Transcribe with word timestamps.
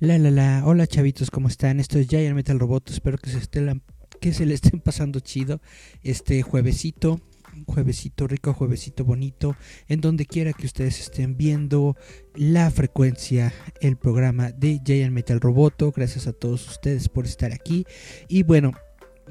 La 0.00 0.16
la 0.16 0.30
la, 0.30 0.62
hola 0.64 0.86
chavitos, 0.86 1.28
¿cómo 1.28 1.48
están? 1.48 1.80
Esto 1.80 1.98
es 1.98 2.06
Giant 2.06 2.36
Metal 2.36 2.60
Roboto, 2.60 2.92
espero 2.92 3.18
que 3.18 3.30
se, 3.30 3.38
estén, 3.38 3.82
que 4.20 4.32
se 4.32 4.46
le 4.46 4.54
estén 4.54 4.78
pasando 4.78 5.18
chido 5.18 5.60
este 6.04 6.40
juevesito, 6.42 7.20
juevesito 7.66 8.28
rico, 8.28 8.54
juevesito 8.54 9.04
bonito, 9.04 9.56
en 9.88 10.00
donde 10.00 10.24
quiera 10.24 10.52
que 10.52 10.66
ustedes 10.66 11.00
estén 11.00 11.36
viendo 11.36 11.96
la 12.36 12.70
frecuencia, 12.70 13.52
el 13.80 13.96
programa 13.96 14.52
de 14.52 14.80
Giant 14.84 15.12
Metal 15.12 15.40
Roboto, 15.40 15.90
gracias 15.90 16.28
a 16.28 16.32
todos 16.32 16.68
ustedes 16.68 17.08
por 17.08 17.24
estar 17.24 17.52
aquí. 17.52 17.84
Y 18.28 18.44
bueno, 18.44 18.74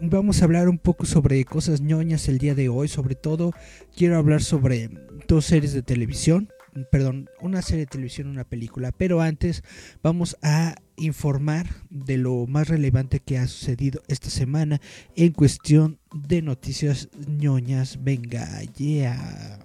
vamos 0.02 0.41
a 0.41 0.45
hablar 0.45 0.68
un 0.68 0.79
poco 0.79 1.05
sobre 1.05 1.45
cosas 1.45 1.79
ñoñas 1.79 2.27
el 2.27 2.40
día 2.40 2.55
de 2.55 2.68
hoy, 2.68 2.90
sobre 2.90 3.15
todo 3.15 3.54
quiero 3.95 4.18
hablar 4.18 4.43
sobre 4.43 4.90
dos 5.29 5.45
series 5.45 5.71
de 5.71 5.81
televisión, 5.81 6.49
perdón, 6.91 7.30
una 7.41 7.62
serie 7.62 7.86
de 7.86 7.91
televisión, 7.91 8.27
una 8.27 8.44
película. 8.44 8.91
Pero 8.91 9.21
antes 9.21 9.63
vamos 10.04 10.38
a 10.41 10.76
informar 10.96 11.68
de 11.90 12.18
lo 12.18 12.48
más 12.48 12.68
relevante 12.68 13.20
que 13.20 13.38
ha 13.38 13.48
sucedido 13.48 14.01
esta 14.07 14.29
semana 14.29 14.82
en 15.16 15.32
cuestión 15.32 15.99
de 16.13 16.41
noticias 16.41 17.10
ñoñas. 17.27 18.04
Venga, 18.04 18.62
yeah. 18.77 19.60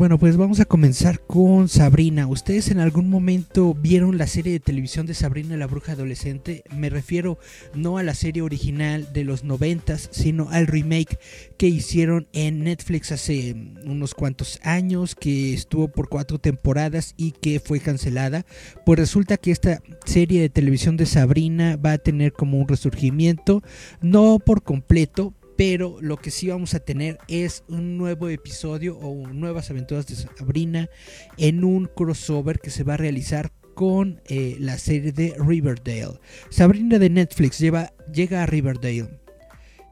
Bueno, 0.00 0.18
pues 0.18 0.38
vamos 0.38 0.60
a 0.60 0.64
comenzar 0.64 1.20
con 1.20 1.68
Sabrina. 1.68 2.26
¿Ustedes 2.26 2.70
en 2.70 2.80
algún 2.80 3.10
momento 3.10 3.74
vieron 3.74 4.16
la 4.16 4.26
serie 4.26 4.54
de 4.54 4.58
televisión 4.58 5.04
de 5.04 5.12
Sabrina 5.12 5.58
la 5.58 5.66
bruja 5.66 5.92
adolescente? 5.92 6.64
Me 6.74 6.88
refiero 6.88 7.38
no 7.74 7.98
a 7.98 8.02
la 8.02 8.14
serie 8.14 8.40
original 8.40 9.12
de 9.12 9.24
los 9.24 9.44
noventas, 9.44 10.08
sino 10.10 10.48
al 10.48 10.68
remake 10.68 11.18
que 11.58 11.66
hicieron 11.66 12.28
en 12.32 12.64
Netflix 12.64 13.12
hace 13.12 13.54
unos 13.84 14.14
cuantos 14.14 14.58
años, 14.62 15.14
que 15.14 15.52
estuvo 15.52 15.88
por 15.88 16.08
cuatro 16.08 16.38
temporadas 16.38 17.12
y 17.18 17.32
que 17.32 17.60
fue 17.60 17.78
cancelada. 17.78 18.46
Pues 18.86 18.98
resulta 18.98 19.36
que 19.36 19.50
esta 19.50 19.82
serie 20.06 20.40
de 20.40 20.48
televisión 20.48 20.96
de 20.96 21.04
Sabrina 21.04 21.76
va 21.76 21.92
a 21.92 21.98
tener 21.98 22.32
como 22.32 22.56
un 22.56 22.68
resurgimiento, 22.68 23.62
no 24.00 24.38
por 24.38 24.62
completo, 24.62 25.34
pero 25.60 25.98
lo 26.00 26.16
que 26.16 26.30
sí 26.30 26.48
vamos 26.48 26.72
a 26.72 26.80
tener 26.80 27.18
es 27.28 27.64
un 27.68 27.98
nuevo 27.98 28.30
episodio 28.30 28.96
o 28.96 29.28
nuevas 29.28 29.70
aventuras 29.70 30.06
de 30.06 30.14
Sabrina 30.14 30.88
en 31.36 31.64
un 31.64 31.84
crossover 31.84 32.60
que 32.60 32.70
se 32.70 32.82
va 32.82 32.94
a 32.94 32.96
realizar 32.96 33.52
con 33.74 34.22
eh, 34.24 34.56
la 34.58 34.78
serie 34.78 35.12
de 35.12 35.34
Riverdale. 35.38 36.18
Sabrina 36.48 36.98
de 36.98 37.10
Netflix 37.10 37.58
llega 37.58 38.42
a 38.42 38.46
Riverdale. 38.46 39.20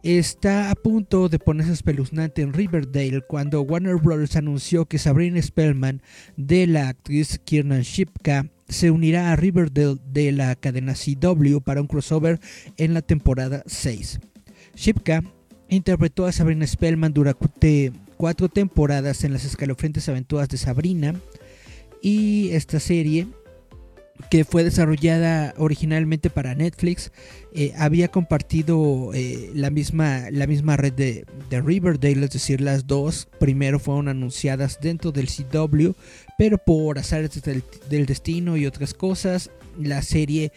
Está 0.02 0.70
a 0.70 0.74
punto 0.74 1.28
de 1.28 1.38
ponerse 1.38 1.74
espeluznante 1.74 2.40
en 2.40 2.54
Riverdale 2.54 3.20
cuando 3.28 3.60
Warner 3.60 3.96
Bros. 3.96 4.36
anunció 4.36 4.86
que 4.86 4.98
Sabrina 4.98 5.42
Spellman 5.42 6.00
de 6.38 6.66
la 6.66 6.88
actriz 6.88 7.38
Kiernan 7.44 7.82
Shipka 7.82 8.46
se 8.70 8.90
unirá 8.90 9.32
a 9.32 9.36
Riverdale 9.36 9.98
de 10.06 10.32
la 10.32 10.56
cadena 10.56 10.94
CW 10.94 11.58
para 11.58 11.82
un 11.82 11.88
crossover 11.88 12.40
en 12.78 12.94
la 12.94 13.02
temporada 13.02 13.64
6. 13.66 14.20
Shipka 14.74 15.22
Interpretó 15.68 16.26
a 16.26 16.32
Sabrina 16.32 16.66
Spellman 16.66 17.12
durante 17.12 17.92
cuatro 18.16 18.48
temporadas 18.48 19.24
en 19.24 19.32
las 19.32 19.44
escalofriantes 19.44 20.08
aventuras 20.08 20.48
de 20.48 20.56
Sabrina. 20.56 21.14
Y 22.00 22.50
esta 22.52 22.80
serie, 22.80 23.26
que 24.30 24.44
fue 24.44 24.64
desarrollada 24.64 25.54
originalmente 25.58 26.30
para 26.30 26.54
Netflix, 26.54 27.12
eh, 27.54 27.72
había 27.76 28.08
compartido 28.08 29.10
eh, 29.14 29.50
la, 29.54 29.70
misma, 29.70 30.30
la 30.30 30.46
misma 30.46 30.76
red 30.76 30.92
de, 30.92 31.24
Riverdale, 31.50 32.24
es 32.24 32.30
decir, 32.30 32.60
las 32.60 32.86
dos 32.86 33.28
primero 33.38 33.78
fueron 33.78 34.08
anunciadas 34.08 34.78
dentro 34.80 35.12
del 35.12 35.28
CW, 35.28 35.90
pero 36.36 36.58
por 36.58 36.98
azares 36.98 37.42
del 37.42 38.06
destino 38.06 38.56
y 38.56 38.66
otras 38.66 38.94
cosas, 38.94 39.50
la 39.78 40.02
serie 40.02 40.52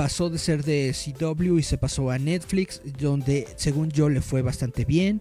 pasó 0.00 0.30
de 0.30 0.38
ser 0.38 0.64
de 0.64 0.94
CW 0.94 1.58
y 1.58 1.62
se 1.62 1.76
pasó 1.76 2.08
a 2.10 2.18
Netflix, 2.18 2.80
donde 2.98 3.46
según 3.56 3.90
yo 3.90 4.08
le 4.08 4.22
fue 4.22 4.40
bastante 4.40 4.86
bien. 4.86 5.20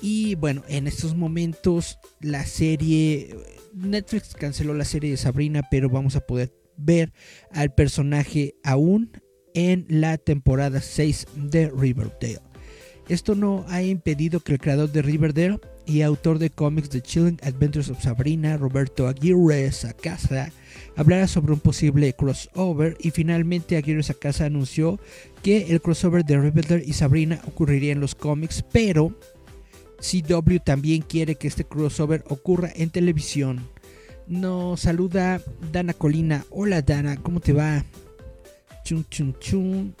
Y 0.00 0.36
bueno, 0.36 0.62
en 0.68 0.86
estos 0.86 1.16
momentos 1.16 1.98
la 2.20 2.46
serie, 2.46 3.36
Netflix 3.74 4.34
canceló 4.34 4.74
la 4.74 4.84
serie 4.84 5.10
de 5.10 5.16
Sabrina, 5.16 5.62
pero 5.72 5.90
vamos 5.90 6.14
a 6.14 6.20
poder 6.20 6.52
ver 6.76 7.12
al 7.50 7.74
personaje 7.74 8.54
aún 8.62 9.10
en 9.54 9.86
la 9.88 10.18
temporada 10.18 10.80
6 10.80 11.26
de 11.34 11.72
Riverdale. 11.76 12.42
Esto 13.08 13.34
no 13.34 13.64
ha 13.70 13.82
impedido 13.82 14.38
que 14.38 14.52
el 14.52 14.60
creador 14.60 14.92
de 14.92 15.02
Riverdale 15.02 15.58
y 15.84 16.02
autor 16.02 16.38
de 16.38 16.50
cómics 16.50 16.90
de 16.90 17.02
Chilling 17.02 17.40
Adventures 17.42 17.90
of 17.90 18.00
Sabrina, 18.00 18.56
Roberto 18.56 19.08
Aguirre 19.08 19.72
Sacasa, 19.72 20.52
hablara 20.96 21.26
sobre 21.26 21.52
un 21.52 21.60
posible 21.60 22.12
crossover 22.12 22.96
y 23.00 23.10
finalmente 23.10 23.76
Aguirre 23.76 24.02
Sacasa 24.02 24.46
anunció 24.46 24.98
que 25.42 25.72
el 25.72 25.80
crossover 25.80 26.24
de 26.24 26.40
Riverdale 26.40 26.84
y 26.86 26.92
Sabrina 26.92 27.40
ocurriría 27.46 27.92
en 27.92 28.00
los 28.00 28.14
cómics, 28.14 28.64
pero 28.72 29.14
CW 29.98 30.56
también 30.64 31.02
quiere 31.02 31.36
que 31.36 31.48
este 31.48 31.64
crossover 31.64 32.24
ocurra 32.28 32.70
en 32.74 32.90
televisión. 32.90 33.68
Nos 34.26 34.80
saluda 34.80 35.40
Dana 35.72 35.94
Colina. 35.94 36.44
Hola 36.50 36.82
Dana, 36.82 37.16
¿cómo 37.16 37.40
te 37.40 37.52
va? 37.52 37.84
Chun 38.84 39.06
chun 39.08 39.36
chun. 39.38 39.94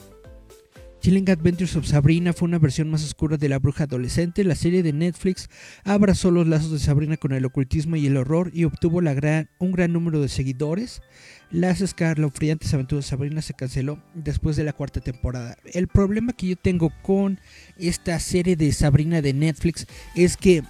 Chilling 1.02 1.28
Adventures 1.30 1.74
of 1.74 1.84
Sabrina 1.84 2.32
fue 2.32 2.46
una 2.46 2.60
versión 2.60 2.88
más 2.88 3.02
oscura 3.02 3.36
de 3.36 3.48
la 3.48 3.58
bruja 3.58 3.84
adolescente. 3.84 4.44
La 4.44 4.54
serie 4.54 4.84
de 4.84 4.92
Netflix 4.92 5.50
abrazó 5.82 6.30
los 6.30 6.46
lazos 6.46 6.70
de 6.70 6.78
Sabrina 6.78 7.16
con 7.16 7.32
el 7.32 7.44
ocultismo 7.44 7.96
y 7.96 8.06
el 8.06 8.16
horror 8.16 8.52
y 8.54 8.62
obtuvo 8.62 9.00
un 9.00 9.72
gran 9.72 9.92
número 9.92 10.20
de 10.20 10.28
seguidores. 10.28 11.02
Las 11.50 11.80
escalofriantes 11.80 12.72
aventuras 12.72 13.04
de 13.04 13.10
Sabrina 13.10 13.42
se 13.42 13.52
canceló 13.52 14.00
después 14.14 14.54
de 14.54 14.62
la 14.62 14.74
cuarta 14.74 15.00
temporada. 15.00 15.56
El 15.64 15.88
problema 15.88 16.34
que 16.34 16.46
yo 16.46 16.54
tengo 16.54 16.92
con 17.02 17.40
esta 17.78 18.20
serie 18.20 18.54
de 18.54 18.70
Sabrina 18.70 19.20
de 19.20 19.32
Netflix 19.32 19.88
es 20.14 20.36
que 20.36 20.62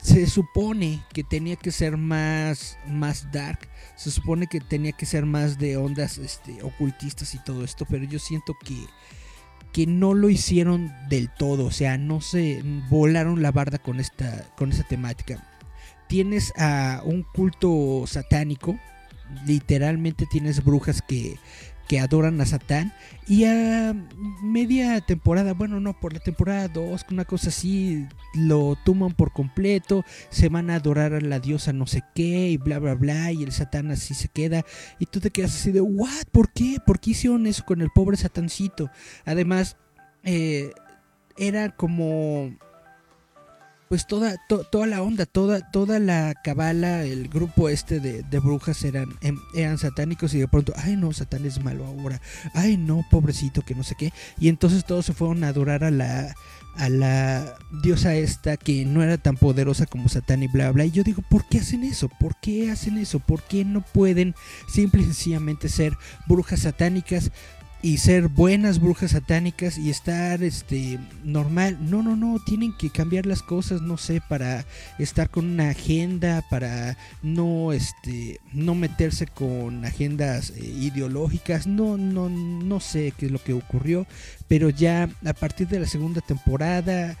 se 0.00 0.28
supone 0.28 1.02
que 1.12 1.24
tenía 1.24 1.56
que 1.56 1.72
ser 1.72 1.96
más, 1.96 2.78
más 2.86 3.26
dark, 3.32 3.68
se 3.96 4.12
supone 4.12 4.46
que 4.46 4.60
tenía 4.60 4.92
que 4.92 5.04
ser 5.04 5.26
más 5.26 5.58
de 5.58 5.76
ondas 5.78 6.18
este, 6.18 6.62
ocultistas 6.62 7.34
y 7.34 7.42
todo 7.42 7.64
esto, 7.64 7.84
pero 7.90 8.04
yo 8.04 8.20
siento 8.20 8.54
que 8.64 8.76
que 9.74 9.88
no 9.88 10.14
lo 10.14 10.30
hicieron 10.30 10.92
del 11.08 11.28
todo, 11.28 11.66
o 11.66 11.70
sea, 11.72 11.98
no 11.98 12.20
se 12.20 12.62
volaron 12.88 13.42
la 13.42 13.50
barda 13.50 13.78
con 13.78 13.98
esta, 13.98 14.46
con 14.56 14.70
esta 14.70 14.84
temática. 14.84 15.44
Tienes 16.08 16.52
a 16.56 17.02
un 17.04 17.24
culto 17.24 18.04
satánico, 18.06 18.78
literalmente 19.44 20.26
tienes 20.30 20.64
brujas 20.64 21.02
que 21.02 21.38
que 21.88 22.00
adoran 22.00 22.40
a 22.40 22.46
Satán. 22.46 22.92
Y 23.26 23.44
a 23.44 23.94
media 24.42 25.00
temporada, 25.00 25.54
bueno, 25.54 25.80
no, 25.80 25.98
por 25.98 26.12
la 26.12 26.20
temporada 26.20 26.68
2, 26.68 27.06
una 27.10 27.24
cosa 27.24 27.48
así, 27.48 28.06
lo 28.34 28.76
toman 28.84 29.12
por 29.14 29.32
completo, 29.32 30.04
se 30.30 30.48
van 30.48 30.70
a 30.70 30.76
adorar 30.76 31.14
a 31.14 31.20
la 31.20 31.40
diosa 31.40 31.72
no 31.72 31.86
sé 31.86 32.02
qué, 32.14 32.50
y 32.50 32.56
bla, 32.56 32.78
bla, 32.78 32.94
bla, 32.94 33.32
y 33.32 33.42
el 33.42 33.52
Satán 33.52 33.90
así 33.90 34.14
se 34.14 34.28
queda. 34.28 34.64
Y 34.98 35.06
tú 35.06 35.20
te 35.20 35.30
quedas 35.30 35.54
así 35.54 35.72
de, 35.72 35.80
¿what? 35.80 36.26
¿Por 36.32 36.52
qué? 36.52 36.78
¿Por 36.84 37.00
qué 37.00 37.10
hicieron 37.10 37.46
eso 37.46 37.64
con 37.64 37.80
el 37.80 37.90
pobre 37.90 38.16
Satancito? 38.16 38.90
Además, 39.24 39.76
eh, 40.22 40.70
era 41.36 41.70
como 41.70 42.56
pues 43.94 44.08
toda, 44.08 44.38
toda 44.48 44.88
la 44.88 45.02
onda, 45.02 45.24
toda, 45.24 45.70
toda 45.70 46.00
la 46.00 46.34
cabala, 46.42 47.04
el 47.04 47.28
grupo 47.28 47.68
este 47.68 48.00
de, 48.00 48.24
de, 48.24 48.38
brujas 48.40 48.82
eran, 48.82 49.06
em, 49.20 49.38
eran 49.54 49.78
satánicos 49.78 50.34
y 50.34 50.40
de 50.40 50.48
pronto, 50.48 50.72
ay 50.76 50.96
no, 50.96 51.12
Satán 51.12 51.46
es 51.46 51.62
malo 51.62 51.86
ahora, 51.86 52.20
ay 52.54 52.76
no, 52.76 53.06
pobrecito, 53.08 53.62
que 53.62 53.76
no 53.76 53.84
sé 53.84 53.94
qué. 53.96 54.12
Y 54.40 54.48
entonces 54.48 54.84
todos 54.84 55.06
se 55.06 55.12
fueron 55.12 55.44
a 55.44 55.48
adorar 55.50 55.84
a 55.84 55.92
la, 55.92 56.34
a 56.74 56.88
la 56.88 57.54
diosa 57.84 58.16
esta 58.16 58.56
que 58.56 58.84
no 58.84 59.00
era 59.00 59.16
tan 59.16 59.36
poderosa 59.36 59.86
como 59.86 60.08
Satán 60.08 60.42
y 60.42 60.48
bla 60.48 60.72
bla. 60.72 60.86
Y 60.86 60.90
yo 60.90 61.04
digo, 61.04 61.22
¿por 61.30 61.46
qué 61.46 61.58
hacen 61.58 61.84
eso? 61.84 62.08
¿Por 62.08 62.34
qué 62.40 62.72
hacen 62.72 62.98
eso? 62.98 63.20
¿Por 63.20 63.44
qué 63.44 63.64
no 63.64 63.80
pueden 63.80 64.34
simple 64.66 65.02
y 65.02 65.04
sencillamente 65.04 65.68
ser 65.68 65.96
brujas 66.26 66.62
satánicas? 66.62 67.30
Y 67.84 67.98
ser 67.98 68.28
buenas 68.28 68.80
brujas 68.80 69.10
satánicas 69.10 69.76
y 69.76 69.90
estar 69.90 70.42
este 70.42 70.98
normal. 71.22 71.76
No, 71.82 72.02
no, 72.02 72.16
no, 72.16 72.38
tienen 72.42 72.72
que 72.72 72.88
cambiar 72.88 73.26
las 73.26 73.42
cosas, 73.42 73.82
no 73.82 73.98
sé, 73.98 74.22
para 74.26 74.64
estar 74.98 75.28
con 75.28 75.44
una 75.44 75.68
agenda, 75.68 76.42
para 76.48 76.96
no 77.22 77.74
este 77.74 78.40
no 78.54 78.74
meterse 78.74 79.26
con 79.26 79.84
agendas 79.84 80.54
eh, 80.56 80.64
ideológicas. 80.64 81.66
No, 81.66 81.98
no 81.98 82.30
no 82.30 82.80
sé 82.80 83.12
qué 83.18 83.26
es 83.26 83.32
lo 83.32 83.44
que 83.44 83.52
ocurrió, 83.52 84.06
pero 84.48 84.70
ya 84.70 85.10
a 85.22 85.34
partir 85.34 85.68
de 85.68 85.80
la 85.80 85.86
segunda 85.86 86.22
temporada 86.22 87.18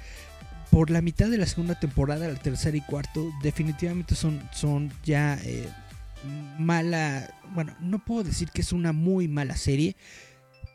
por 0.70 0.88
la 0.88 1.02
mitad 1.02 1.28
de 1.28 1.36
la 1.36 1.46
segunda 1.46 1.78
temporada, 1.78 2.26
la 2.26 2.40
tercera 2.40 2.74
y 2.74 2.80
cuarto, 2.80 3.30
definitivamente 3.42 4.14
son, 4.14 4.40
son 4.54 4.90
ya 5.04 5.38
eh, 5.44 5.68
mala. 6.58 7.28
Bueno, 7.54 7.74
no 7.80 7.98
puedo 8.02 8.24
decir 8.24 8.48
que 8.48 8.62
es 8.62 8.72
una 8.72 8.92
muy 8.92 9.28
mala 9.28 9.58
serie, 9.58 9.94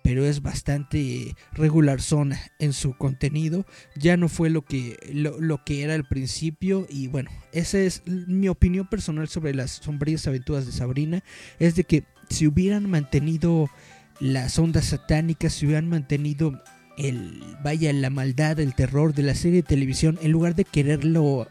pero 0.04 0.26
es 0.26 0.42
bastante 0.42 1.36
regular 1.54 2.02
zona 2.02 2.40
en 2.60 2.74
su 2.74 2.94
contenido. 2.94 3.66
Ya 3.96 4.18
no 4.18 4.30
fue 4.30 4.50
lo 4.50 4.64
que, 4.64 4.98
lo, 5.14 5.64
que 5.64 5.84
era 5.84 5.94
al 5.94 6.08
principio. 6.08 6.88
Y 6.90 7.08
bueno, 7.08 7.30
esa 7.52 7.80
es 7.80 8.04
mi 8.06 8.48
opinión 8.48 8.88
personal 8.88 9.28
sobre 9.28 9.54
las 9.54 9.72
sombrías 9.72 10.26
aventuras 10.28 10.66
de 10.66 10.72
Sabrina. 10.72 11.24
Es 11.60 11.76
de 11.76 11.84
que 11.84 12.04
si 12.30 12.48
hubieran 12.48 12.90
mantenido 12.90 13.70
las 14.20 14.58
ondas 14.58 14.86
satánicas, 14.86 15.54
si 15.54 15.66
hubieran 15.66 15.90
mantenido 15.90 16.62
el, 16.98 17.44
vaya, 17.64 17.92
la 17.94 18.10
maldad, 18.10 18.60
el 18.60 18.76
terror 18.76 19.14
de 19.14 19.24
la 19.24 19.36
serie 19.36 19.62
de 19.62 19.68
televisión, 19.68 20.20
en 20.22 20.32
lugar 20.32 20.56
de 20.56 20.66
quererlo 20.66 21.48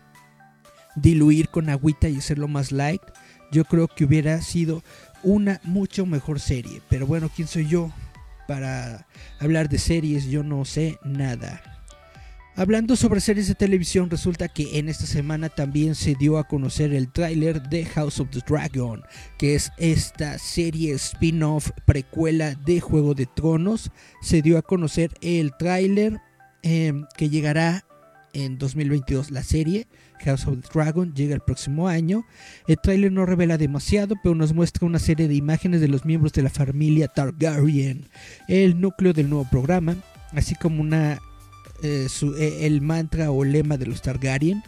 diluir 0.96 1.48
con 1.48 1.68
agüita 1.68 2.08
y 2.08 2.16
hacerlo 2.16 2.48
más 2.48 2.72
light, 2.72 3.02
yo 3.50 3.64
creo 3.64 3.88
que 3.88 4.04
hubiera 4.04 4.40
sido 4.42 4.82
una 5.22 5.60
mucho 5.64 6.06
mejor 6.06 6.40
serie. 6.40 6.82
Pero 6.88 7.06
bueno, 7.06 7.30
¿quién 7.34 7.48
soy 7.48 7.66
yo? 7.66 7.92
Para 8.48 9.06
hablar 9.38 9.68
de 9.68 9.78
series, 9.78 10.24
yo 10.24 10.42
no 10.42 10.64
sé 10.64 10.98
nada. 11.04 11.62
Hablando 12.56 12.96
sobre 12.96 13.20
series 13.20 13.46
de 13.46 13.54
televisión, 13.54 14.10
resulta 14.10 14.48
que 14.48 14.80
en 14.80 14.88
esta 14.88 15.06
semana 15.06 15.48
también 15.48 15.94
se 15.94 16.16
dio 16.16 16.38
a 16.38 16.48
conocer 16.48 16.92
el 16.92 17.12
tráiler 17.12 17.62
de 17.62 17.84
House 17.84 18.18
of 18.18 18.30
the 18.30 18.40
Dragon, 18.48 19.02
que 19.38 19.54
es 19.54 19.70
esta 19.76 20.38
serie 20.38 20.94
spin-off 20.94 21.70
precuela 21.84 22.56
de 22.56 22.80
Juego 22.80 23.14
de 23.14 23.26
Tronos. 23.26 23.92
Se 24.22 24.42
dio 24.42 24.58
a 24.58 24.62
conocer 24.62 25.12
el 25.20 25.52
tráiler 25.56 26.20
em, 26.62 27.04
que 27.16 27.28
llegará 27.28 27.84
en 28.32 28.58
2022 28.58 29.30
la 29.30 29.44
serie. 29.44 29.86
House 30.24 30.46
of 30.46 30.60
the 30.60 30.68
Dragon 30.72 31.14
llega 31.14 31.34
el 31.34 31.40
próximo 31.40 31.88
año. 31.88 32.24
El 32.66 32.76
tráiler 32.82 33.12
no 33.12 33.26
revela 33.26 33.58
demasiado, 33.58 34.14
pero 34.22 34.34
nos 34.34 34.52
muestra 34.52 34.86
una 34.86 34.98
serie 34.98 35.28
de 35.28 35.34
imágenes 35.34 35.80
de 35.80 35.88
los 35.88 36.04
miembros 36.04 36.32
de 36.32 36.42
la 36.42 36.50
familia 36.50 37.08
Targaryen, 37.08 38.08
el 38.48 38.80
núcleo 38.80 39.12
del 39.12 39.30
nuevo 39.30 39.46
programa, 39.50 39.96
así 40.32 40.54
como 40.54 40.80
una 40.80 41.20
eh, 41.82 42.08
eh, 42.38 42.58
el 42.62 42.80
mantra 42.80 43.30
o 43.30 43.44
lema 43.44 43.76
de 43.76 43.86
los 43.86 44.02
Targaryen. 44.02 44.62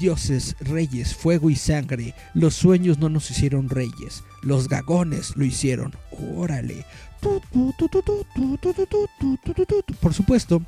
Dioses, 0.00 0.56
reyes, 0.60 1.14
fuego 1.14 1.48
y 1.48 1.56
sangre, 1.56 2.12
los 2.34 2.54
sueños 2.54 2.98
no 2.98 3.08
nos 3.08 3.30
hicieron 3.30 3.70
reyes, 3.70 4.24
los 4.42 4.68
gagones 4.68 5.36
lo 5.36 5.44
hicieron. 5.44 5.94
Órale. 6.34 6.84
Por 10.00 10.14
supuesto, 10.14 10.62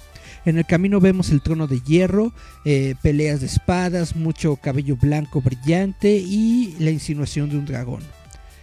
en 0.45 0.59
el 0.59 0.67
camino 0.67 1.01
vemos 1.01 1.31
el 1.31 1.43
trono 1.43 1.67
de 1.67 1.81
hierro, 1.81 2.33
eh, 2.65 2.95
peleas 3.03 3.41
de 3.41 3.47
espadas, 3.47 4.17
mucho 4.17 4.57
cabello 4.57 4.97
blanco 4.97 5.41
brillante 5.41 6.17
y 6.17 6.75
la 6.79 6.91
insinuación 6.91 7.51
de 7.51 7.59
un 7.59 7.67
dragón. 7.67 8.03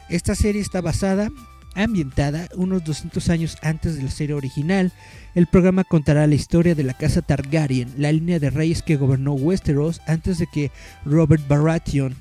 Esta 0.10 0.36
serie 0.36 0.62
está 0.62 0.82
basada, 0.82 1.30
ambientada 1.76 2.50
unos 2.56 2.84
200 2.84 3.30
años 3.30 3.58
antes 3.62 3.96
de 3.96 4.04
la 4.04 4.12
serie 4.12 4.36
original. 4.36 4.92
El 5.34 5.48
programa 5.48 5.84
contará 5.84 6.26
la 6.28 6.36
historia 6.36 6.76
de 6.76 6.84
la 6.84 6.94
casa 6.94 7.22
Targaryen, 7.22 7.94
la 7.98 8.12
línea 8.12 8.40
de 8.40 8.50
reyes 8.50 8.82
que 8.82 8.98
gobernó 8.98 9.34
Westeros 9.34 10.02
antes 10.08 10.38
de 10.38 10.48
que 10.48 10.72
Robert 11.06 11.48
Baratheon 11.48 12.16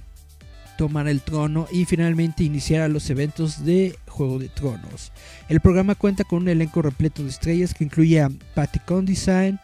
tomara 0.77 1.11
el 1.11 1.21
trono 1.21 1.67
y 1.73 1.85
finalmente 1.85 2.45
iniciara 2.45 2.89
los 2.89 3.09
eventos 3.11 3.65
de 3.65 3.99
Juego 4.07 4.39
de 4.39 4.49
Tronos. 4.49 5.13
El 5.49 5.61
programa 5.61 5.95
cuenta 5.95 6.25
con 6.25 6.43
un 6.43 6.49
elenco 6.49 6.83
repleto 6.83 7.23
de 7.23 7.31
estrellas 7.31 7.75
que 7.75 7.85
incluye 7.85 8.21
a 8.21 8.31
Patty 8.55 8.79
Condesign 8.81 9.59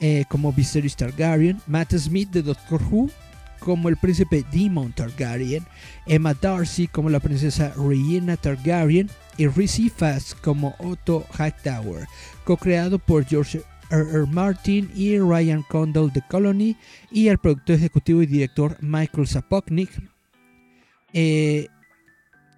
eh, 0.00 0.24
como 0.28 0.52
Viserys 0.52 0.96
Targaryen, 0.96 1.60
Matt 1.66 1.94
Smith 1.94 2.30
de 2.30 2.42
Doctor 2.42 2.80
Who 2.90 3.10
como 3.60 3.88
el 3.88 3.96
príncipe 3.96 4.44
Demon 4.52 4.92
Targaryen, 4.92 5.64
Emma 6.06 6.34
Darcy 6.34 6.86
como 6.86 7.10
la 7.10 7.20
princesa 7.20 7.72
Rhaenyra 7.76 8.36
Targaryen 8.36 9.10
y 9.38 9.46
Rhys 9.46 9.78
Ifas 9.78 10.34
como 10.34 10.74
Otto 10.78 11.26
Hightower, 11.38 12.06
co-creado 12.44 12.98
por 12.98 13.24
George 13.24 13.62
R. 13.90 14.10
R. 14.10 14.26
Martin 14.26 14.90
y 14.94 15.18
Ryan 15.18 15.62
Condal 15.62 16.12
de 16.12 16.22
Colony 16.28 16.76
y 17.10 17.28
el 17.28 17.38
productor 17.38 17.76
ejecutivo 17.76 18.22
y 18.22 18.26
director 18.26 18.76
Michael 18.80 19.26
Sapoknik. 19.26 19.90
Eh, 21.12 21.68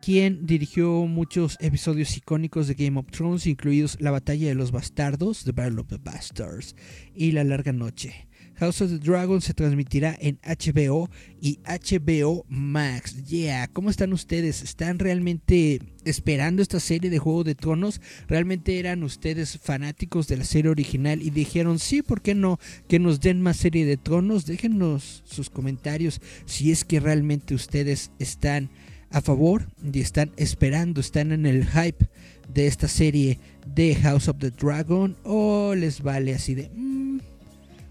quien 0.01 0.47
dirigió 0.47 1.07
muchos 1.07 1.57
episodios 1.61 2.17
icónicos 2.17 2.69
de 2.69 2.75
Game 2.75 2.99
of 2.99 3.11
Thrones, 3.11 3.47
incluidos 3.47 4.01
La 4.01 4.11
Batalla 4.11 4.49
de 4.49 4.55
los 4.55 4.71
Bastardos, 4.71 5.45
The 5.45 5.53
Battle 5.53 5.81
of 5.81 5.89
the 5.89 5.99
Bastards, 5.99 6.77
y 7.15 7.33
La 7.33 7.45
Larga 7.45 7.73
Noche. 7.73 8.28
House 8.59 8.81
of 8.81 8.91
the 8.91 8.99
Dragon 8.99 9.41
se 9.41 9.55
transmitirá 9.55 10.17
en 10.21 10.39
HBO 10.43 11.09
y 11.41 11.61
HBO 11.65 12.45
Max. 12.49 13.25
Yeah, 13.27 13.69
¿cómo 13.69 13.89
están 13.89 14.13
ustedes? 14.13 14.63
¿Están 14.63 14.99
realmente 14.99 15.81
esperando 16.05 16.61
esta 16.61 16.81
serie 16.81 17.09
de 17.09 17.19
Juego 17.19 17.45
de 17.45 17.55
Tronos? 17.55 18.01
¿Realmente 18.27 18.79
eran 18.81 19.05
ustedes 19.05 19.59
fanáticos 19.59 20.27
de 20.27 20.39
la 20.39 20.45
serie 20.45 20.71
original 20.71 21.23
y 21.23 21.31
dijeron, 21.31 21.79
sí, 21.79 22.03
¿por 22.03 22.21
qué 22.21 22.35
no? 22.35 22.59
Que 22.89 22.99
nos 22.99 23.21
den 23.21 23.41
más 23.43 23.59
serie 23.59 23.87
de 23.87 23.97
Tronos. 23.97 24.47
Déjenos 24.47 25.23
sus 25.25 25.51
comentarios 25.51 26.21
si 26.47 26.73
es 26.73 26.85
que 26.85 26.99
realmente 26.99 27.55
ustedes 27.55 28.11
están 28.19 28.71
a 29.11 29.21
favor 29.21 29.69
y 29.93 30.01
están 30.01 30.33
esperando, 30.37 31.01
están 31.01 31.33
en 31.33 31.47
el 31.47 31.65
hype 31.67 32.09
de 32.53 32.67
esta 32.67 32.89
serie 32.89 33.39
de 33.75 33.95
House 33.95 34.29
of 34.29 34.39
the 34.39 34.51
Dragon 34.51 35.17
o 35.23 35.75
les 35.75 36.03
vale 36.03 36.35
así 36.35 36.55
de... 36.55 36.88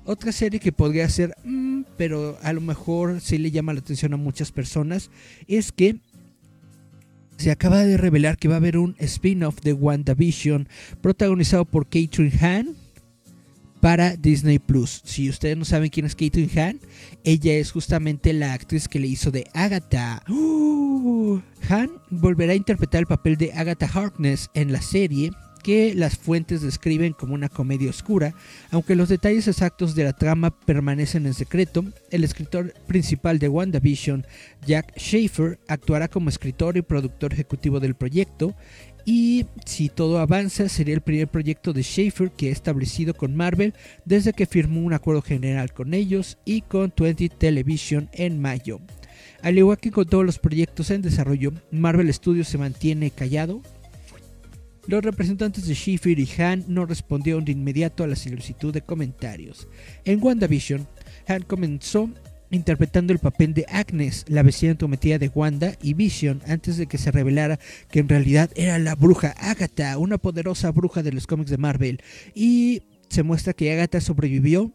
Otra 0.08 0.32
serie 0.32 0.62
que 0.62 0.72
podría 0.72 1.10
ser, 1.10 1.36
mm, 1.44 1.82
pero 1.98 2.38
a 2.42 2.54
lo 2.54 2.62
mejor 2.62 3.20
sí 3.20 3.38
le 3.38 3.52
llama 3.52 3.74
la 3.74 3.82
atención 3.82 4.14
a 4.14 4.18
muchas 4.18 4.54
personas, 4.54 5.12
es 5.50 5.74
que 5.74 5.98
se 7.36 7.52
acaba 7.52 7.84
de 7.84 7.98
revelar 7.98 8.38
que 8.38 8.48
va 8.48 8.54
a 8.56 8.58
haber 8.58 8.78
un 8.78 8.96
spin-off 9.00 9.60
de 9.60 9.74
WandaVision 9.74 10.70
protagonizado 11.02 11.66
por 11.66 11.88
Catherine 11.88 12.32
Hahn 12.40 12.76
para 13.82 14.16
Disney 14.16 14.60
Plus. 14.60 15.02
Si 15.04 15.30
ustedes 15.30 15.58
no 15.58 15.66
saben 15.66 15.90
quién 15.90 16.06
es 16.06 16.16
Catherine 16.16 16.52
Hahn, 16.56 16.80
ella 17.26 17.56
es 17.56 17.74
justamente 17.74 18.32
la 18.32 18.54
actriz 18.54 18.88
que 18.88 19.02
le 19.02 19.08
hizo 19.08 19.30
de 19.30 19.46
Agatha. 19.54 20.24
¡Uh! 20.30 21.42
Han 21.68 21.92
volverá 22.10 22.54
a 22.54 22.56
interpretar 22.56 23.00
el 23.00 23.08
papel 23.08 23.36
de 23.36 23.52
Agatha 23.52 23.90
Harkness 23.94 24.50
en 24.54 24.72
la 24.72 24.82
serie 24.82 25.32
que 25.68 25.94
las 25.94 26.16
fuentes 26.16 26.62
describen 26.62 27.12
como 27.12 27.34
una 27.34 27.50
comedia 27.50 27.90
oscura, 27.90 28.34
aunque 28.72 28.96
los 28.96 29.10
detalles 29.10 29.50
exactos 29.50 29.96
de 29.96 30.06
la 30.06 30.14
trama 30.14 30.58
permanecen 30.62 31.26
en 31.26 31.34
secreto, 31.34 31.84
el 32.10 32.24
escritor 32.24 32.74
principal 32.88 33.38
de 33.38 33.50
WandaVision, 33.50 34.26
Jack 34.66 34.98
Schaefer, 34.98 35.60
actuará 35.68 36.08
como 36.08 36.30
escritor 36.30 36.78
y 36.78 36.84
productor 36.84 37.34
ejecutivo 37.34 37.82
del 37.82 37.96
proyecto, 37.96 38.56
y 39.04 39.46
si 39.66 39.90
todo 39.90 40.20
avanza 40.20 40.70
sería 40.70 40.96
el 40.96 41.02
primer 41.02 41.28
proyecto 41.28 41.74
de 41.74 41.84
Schaefer 41.84 42.32
que 42.32 42.48
ha 42.48 42.54
establecido 42.54 43.14
con 43.14 43.36
Marvel 43.36 43.74
desde 44.06 44.32
que 44.32 44.46
firmó 44.46 44.80
un 44.80 44.94
acuerdo 44.94 45.22
general 45.22 45.74
con 45.74 45.94
ellos 45.94 46.38
y 46.46 46.62
con 46.62 46.94
20 46.98 47.28
Television 47.28 48.10
en 48.14 48.42
mayo. 48.42 48.80
Al 49.42 49.58
igual 49.58 49.80
que 49.80 49.92
con 49.92 50.06
todos 50.06 50.26
los 50.26 50.40
proyectos 50.40 50.92
en 50.92 51.02
desarrollo, 51.02 51.52
Marvel 51.72 52.14
Studios 52.14 52.48
se 52.48 52.58
mantiene 52.58 53.12
callado. 53.12 53.62
Los 54.88 55.04
representantes 55.04 55.68
de 55.68 55.76
Schaefer 55.76 56.18
y 56.18 56.30
Han 56.42 56.64
no 56.70 56.86
respondieron 56.86 57.44
de 57.44 57.52
inmediato 57.52 58.06
a 58.06 58.08
la 58.08 58.16
solicitud 58.16 58.74
de 58.74 58.82
comentarios. 58.82 59.68
En 60.06 60.24
WandaVision, 60.24 60.88
Han 61.28 61.42
comenzó 61.44 62.10
interpretando 62.52 63.12
el 63.12 63.20
papel 63.20 63.54
de 63.54 63.66
Agnes, 63.68 64.24
la 64.30 64.44
vecina 64.44 64.72
entrometida 64.72 65.18
de 65.18 65.28
Wanda 65.28 65.74
y 65.82 65.94
Vision, 65.94 66.42
antes 66.48 66.78
de 66.78 66.88
que 66.88 66.98
se 66.98 67.12
revelara 67.12 67.60
que 67.92 68.00
en 68.00 68.08
realidad 68.08 68.50
era 68.56 68.80
la 68.80 68.96
bruja 68.96 69.32
Agatha, 69.38 69.98
una 69.98 70.18
poderosa 70.18 70.72
bruja 70.72 71.04
de 71.04 71.12
los 71.12 71.28
cómics 71.28 71.52
de 71.52 71.58
Marvel. 71.58 72.02
Y 72.34 72.84
se 73.10 73.24
muestra 73.24 73.52
que 73.52 73.74
Agatha 73.74 74.00
sobrevivió 74.00 74.74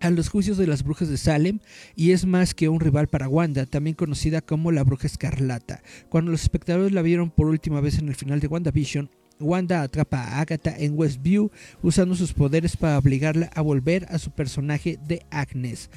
a 0.00 0.08
los 0.10 0.30
juicios 0.30 0.56
de 0.56 0.66
las 0.66 0.82
brujas 0.82 1.08
de 1.08 1.16
Salem 1.16 1.60
y 1.94 2.12
es 2.12 2.26
más 2.26 2.54
que 2.54 2.68
un 2.68 2.80
rival 2.80 3.08
para 3.08 3.28
Wanda, 3.28 3.66
también 3.66 3.94
conocida 3.94 4.40
como 4.40 4.72
la 4.72 4.84
bruja 4.84 5.06
escarlata. 5.06 5.82
Cuando 6.08 6.30
los 6.30 6.42
espectadores 6.42 6.92
la 6.92 7.02
vieron 7.02 7.30
por 7.30 7.46
última 7.46 7.80
vez 7.80 7.98
en 7.98 8.08
el 8.08 8.14
final 8.14 8.40
de 8.40 8.48
WandaVision, 8.48 9.10
Wanda 9.40 9.82
atrapa 9.82 10.22
a 10.22 10.40
Agatha 10.40 10.74
en 10.76 10.98
Westview 10.98 11.50
usando 11.82 12.14
sus 12.14 12.32
poderes 12.32 12.76
para 12.76 12.98
obligarla 12.98 13.50
a 13.54 13.60
volver 13.60 14.06
a 14.10 14.18
su 14.18 14.30
personaje 14.30 14.98
de 15.06 15.22
Agnes. 15.30 15.90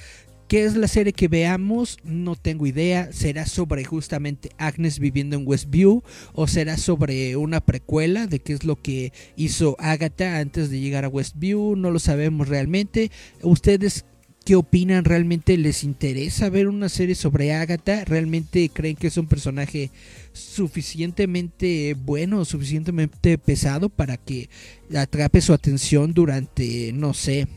¿Qué 0.48 0.64
es 0.64 0.78
la 0.78 0.88
serie 0.88 1.12
que 1.12 1.28
veamos? 1.28 1.98
No 2.06 2.38
tengo 2.38 2.66
idea. 2.66 3.12
¿Será 3.12 3.46
sobre 3.46 3.84
justamente 3.84 4.50
Agnes 4.58 4.98
viviendo 4.98 5.36
en 5.36 5.46
Westview? 5.46 6.04
¿O 6.32 6.48
será 6.48 6.78
sobre 6.78 7.36
una 7.36 7.60
precuela 7.60 8.28
de 8.28 8.40
qué 8.40 8.54
es 8.54 8.64
lo 8.64 8.78
que 8.78 9.12
hizo 9.36 9.76
Agatha 9.78 10.40
antes 10.40 10.70
de 10.70 10.80
llegar 10.80 11.04
a 11.04 11.10
Westview? 11.10 11.76
No 11.76 11.92
lo 11.92 12.00
sabemos 12.00 12.48
realmente. 12.48 13.12
¿Ustedes 13.42 14.06
qué 14.48 14.56
opinan? 14.56 15.04
¿Realmente 15.04 15.58
les 15.58 15.84
interesa 15.84 16.50
ver 16.50 16.70
una 16.70 16.88
serie 16.88 17.16
sobre 17.16 17.54
Agatha? 17.54 18.06
¿Realmente 18.06 18.70
creen 18.70 18.96
que 18.96 19.08
es 19.08 19.18
un 19.18 19.28
personaje 19.28 19.92
suficientemente 20.32 21.98
bueno, 22.06 22.46
suficientemente 22.46 23.38
pesado 23.38 23.90
para 23.90 24.16
que 24.16 24.50
atrape 24.96 25.42
su 25.42 25.52
atención 25.52 26.14
durante, 26.14 26.94
no 26.94 27.14
sé, 27.14 27.50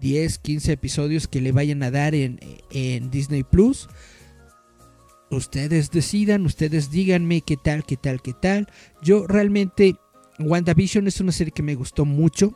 10, 0.00 0.38
15 0.38 0.72
episodios 0.72 1.28
que 1.28 1.42
le 1.42 1.52
vayan 1.52 1.82
a 1.82 1.90
dar 1.90 2.14
en, 2.14 2.40
Disney 3.10 3.42
Plus. 3.42 3.90
Ustedes 5.30 5.90
decidan, 5.90 6.46
ustedes 6.46 6.90
díganme 6.90 7.42
qué 7.42 7.58
tal, 7.58 7.84
qué 7.84 7.98
tal, 7.98 8.22
qué 8.22 8.32
tal. 8.32 8.68
Yo 9.02 9.26
realmente, 9.26 9.96
WandaVision 10.38 11.06
es 11.08 11.20
una 11.20 11.32
serie 11.32 11.52
que 11.52 11.62
me 11.62 11.74
gustó 11.74 12.06
mucho. 12.06 12.54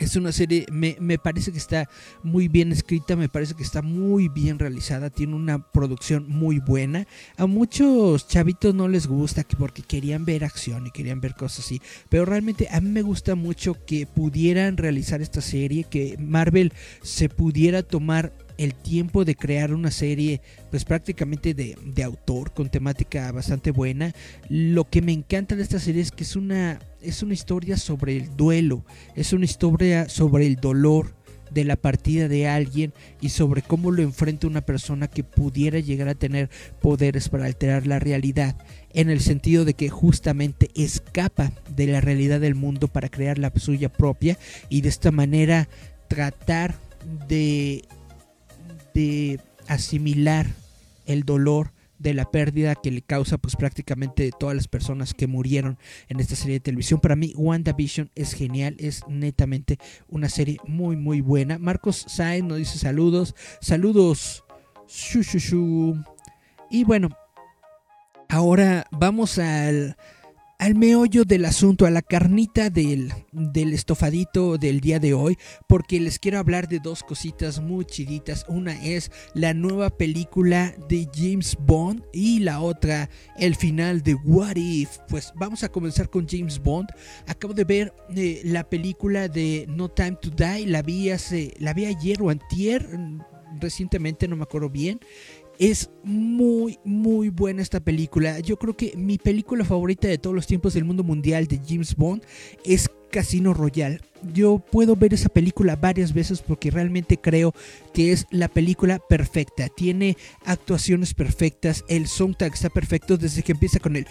Es 0.00 0.16
una 0.16 0.32
serie, 0.32 0.64
me, 0.72 1.18
parece 1.18 1.52
que 1.52 1.58
está 1.58 1.86
muy 2.22 2.48
bien 2.48 2.72
escrita, 2.72 3.16
me 3.16 3.28
parece 3.28 3.54
que 3.54 3.62
está 3.62 3.82
muy 3.82 4.28
bien 4.28 4.58
realizada, 4.58 5.10
tiene 5.10 5.36
una 5.36 5.70
producción 5.70 6.24
muy 6.26 6.58
buena. 6.58 7.06
A 7.36 7.44
muchos 7.44 8.26
chavitos 8.26 8.74
no 8.74 8.88
les 8.88 9.06
gusta 9.06 9.44
porque 9.58 9.82
querían 9.82 10.24
ver 10.24 10.42
acción 10.42 10.86
y 10.86 10.90
querían 10.90 11.20
ver 11.20 11.34
cosas 11.34 11.66
así, 11.66 11.82
pero 12.08 12.24
realmente 12.24 12.66
a 12.70 12.80
mí 12.80 12.88
me 12.88 13.02
gusta 13.02 13.34
mucho 13.34 13.76
que 13.84 14.06
pudieran 14.06 14.78
realizar 14.78 15.20
esta 15.20 15.42
serie, 15.42 15.84
que 15.84 16.16
Marvel 16.18 16.72
se 17.02 17.28
pudiera 17.28 17.82
tomar 17.82 18.32
el 18.60 18.74
tiempo 18.74 19.24
de 19.24 19.34
crear 19.34 19.72
una 19.72 19.90
serie 19.90 20.42
pues 20.70 20.84
prácticamente 20.84 21.54
de, 21.54 22.02
autor 22.04 22.52
con 22.52 22.68
temática 22.68 23.32
bastante 23.32 23.70
buena. 23.70 24.14
Lo 24.50 24.84
que 24.84 25.00
me 25.00 25.12
encanta 25.12 25.56
de 25.56 25.62
esta 25.62 25.78
serie 25.78 26.02
es 26.02 26.12
que 26.12 26.24
es 26.24 26.36
una, 26.36 26.78
es 27.00 27.22
una 27.22 27.32
historia 27.32 27.78
sobre 27.78 28.18
el 28.18 28.36
duelo, 28.36 28.84
es 29.16 29.32
una 29.32 29.46
historia 29.46 30.10
sobre 30.10 30.46
el 30.46 30.56
dolor 30.56 31.14
de 31.50 31.64
la 31.64 31.76
partida 31.76 32.28
de 32.28 32.48
alguien 32.48 32.92
y 33.22 33.30
sobre 33.30 33.62
cómo 33.62 33.90
lo 33.90 34.02
enfrenta 34.02 34.46
una 34.46 34.60
persona 34.60 35.08
que 35.08 35.24
pudiera 35.24 35.80
llegar 35.80 36.08
a 36.08 36.14
tener 36.14 36.50
poderes 36.82 37.30
para 37.30 37.46
alterar 37.46 37.86
la 37.86 37.98
realidad, 37.98 38.56
en 38.92 39.08
el 39.08 39.20
sentido 39.20 39.64
de 39.64 39.72
que 39.72 39.88
justamente 39.88 40.70
escapa 40.74 41.50
de 41.74 41.86
la 41.86 42.02
realidad 42.02 42.40
del 42.40 42.54
mundo 42.54 42.88
para 42.88 43.08
crear 43.08 43.38
la 43.38 43.50
suya 43.56 43.90
propia 43.90 44.36
y 44.68 44.82
de 44.82 44.90
esta 44.90 45.10
manera 45.10 45.68
tratar 46.08 46.74
de 47.26 47.84
de 48.94 49.40
asimilar 49.68 50.46
el 51.06 51.24
dolor 51.24 51.72
de 52.00 52.14
la 52.14 52.30
pérdida 52.30 52.74
que 52.74 52.90
le 52.90 53.02
causa 53.02 53.36
pues 53.36 53.56
prácticamente 53.56 54.30
todas 54.36 54.56
las 54.56 54.68
personas 54.68 55.12
que 55.12 55.26
murieron 55.26 55.78
en 56.08 56.18
esta 56.18 56.34
serie 56.34 56.54
de 56.54 56.60
televisión. 56.60 56.98
Para 56.98 57.14
mí 57.14 57.34
WandaVision 57.36 58.10
es 58.14 58.32
genial, 58.32 58.74
es 58.78 59.02
netamente 59.06 59.78
una 60.08 60.28
serie 60.28 60.56
muy 60.66 60.96
muy 60.96 61.20
buena. 61.20 61.58
Marcos 61.58 62.06
Sainz 62.08 62.48
nos 62.48 62.58
dice 62.58 62.78
saludos, 62.78 63.34
saludos. 63.60 64.44
Y 66.70 66.84
bueno, 66.84 67.10
ahora 68.28 68.86
vamos 68.90 69.38
al 69.38 69.96
al 70.60 70.74
meollo 70.74 71.24
del 71.24 71.46
asunto, 71.46 71.86
a 71.86 71.90
la 71.90 72.02
carnita 72.02 72.68
del, 72.68 73.10
del, 73.32 73.72
estofadito 73.72 74.58
del 74.58 74.80
día 74.80 74.98
de 74.98 75.14
hoy, 75.14 75.38
porque 75.66 75.98
les 75.98 76.18
quiero 76.18 76.38
hablar 76.38 76.68
de 76.68 76.80
dos 76.80 77.02
cositas 77.02 77.62
muy 77.62 77.86
chiditas. 77.86 78.44
Una 78.46 78.84
es 78.84 79.10
la 79.32 79.54
nueva 79.54 79.88
película 79.88 80.74
de 80.86 81.08
James 81.14 81.56
Bond 81.58 82.02
y 82.12 82.40
la 82.40 82.60
otra 82.60 83.08
el 83.38 83.56
final 83.56 84.02
de 84.02 84.14
What 84.16 84.56
If. 84.56 84.98
Pues 85.08 85.32
vamos 85.34 85.64
a 85.64 85.70
comenzar 85.70 86.10
con 86.10 86.28
James 86.28 86.58
Bond. 86.58 86.90
Acabo 87.26 87.54
de 87.54 87.64
ver 87.64 87.94
eh, 88.14 88.42
la 88.44 88.68
película 88.68 89.28
de 89.28 89.64
No 89.66 89.88
Time 89.88 90.18
to 90.20 90.28
Die, 90.28 90.66
la 90.66 90.82
vi 90.82 91.08
hace, 91.08 91.54
la 91.58 91.72
vi 91.72 91.86
ayer 91.86 92.20
o 92.20 92.28
antier, 92.28 92.86
recientemente, 93.58 94.28
no 94.28 94.36
me 94.36 94.42
acuerdo 94.42 94.68
bien. 94.68 95.00
Es 95.60 95.90
muy, 96.04 96.78
muy 96.86 97.28
buena 97.28 97.60
esta 97.60 97.80
película. 97.80 98.40
Yo 98.40 98.58
creo 98.58 98.74
que 98.78 98.94
mi 98.96 99.18
película 99.18 99.62
favorita 99.62 100.08
de 100.08 100.16
todos 100.16 100.34
los 100.34 100.46
tiempos 100.46 100.72
del 100.72 100.86
mundo 100.86 101.04
mundial 101.04 101.46
de 101.48 101.60
James 101.62 101.96
Bond 101.96 102.22
es 102.64 102.88
Casino 103.10 103.52
Royale. 103.52 104.00
Yo 104.32 104.58
puedo 104.58 104.96
ver 104.96 105.12
esa 105.12 105.28
película 105.28 105.76
varias 105.76 106.14
veces 106.14 106.40
porque 106.40 106.70
realmente 106.70 107.18
creo 107.18 107.52
que 107.92 108.10
es 108.10 108.26
la 108.30 108.48
película 108.48 109.00
perfecta. 109.00 109.68
Tiene 109.68 110.16
actuaciones 110.46 111.12
perfectas, 111.12 111.84
el 111.88 112.06
soundtrack 112.06 112.54
está 112.54 112.70
perfecto 112.70 113.18
desde 113.18 113.42
que 113.42 113.52
empieza 113.52 113.80
con 113.80 113.96
el 113.96 114.06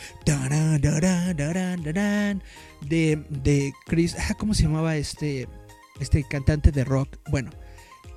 de, 2.87 3.23
de 3.27 3.73
Chris. 3.87 4.15
Ah, 4.19 4.35
¿Cómo 4.37 4.53
se 4.53 4.63
llamaba 4.63 4.97
este, 4.97 5.47
este 5.99 6.23
cantante 6.29 6.71
de 6.71 6.83
rock? 6.83 7.17
Bueno 7.31 7.49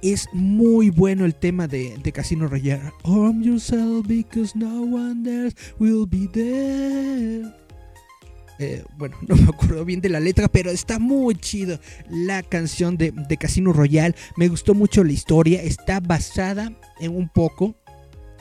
es 0.02 0.28
muy 0.32 0.90
bueno 0.90 1.25
el 1.25 1.35
tema 1.35 1.68
de, 1.68 1.99
Casino 2.12 2.49
Royale. 2.49 2.92
Arm 3.04 3.42
yourself 3.42 4.06
because 4.06 4.56
no 4.59 4.82
one 4.82 5.52
will 5.78 6.06
be 6.06 6.28
there. 6.28 7.50
Eh, 8.59 8.85
bueno, 8.99 9.16
no 9.28 9.37
me 9.37 9.44
acuerdo 9.44 9.85
bien 9.85 10.00
de 10.00 10.09
la 10.09 10.21
letra, 10.21 10.49
pero 10.49 10.71
está 10.71 10.99
muy 10.99 11.37
chido 11.37 11.78
la 12.11 12.42
canción 12.42 12.97
de, 12.97 13.12
de 13.12 13.37
Casino 13.37 13.73
Royale. 13.73 14.14
Me 14.37 14.49
gustó 14.49 14.75
mucho 14.75 15.04
la 15.04 15.12
historia. 15.12 15.62
Está 15.62 16.00
basada 16.00 16.73
en 17.00 17.16
un 17.16 17.28
poco 17.28 17.76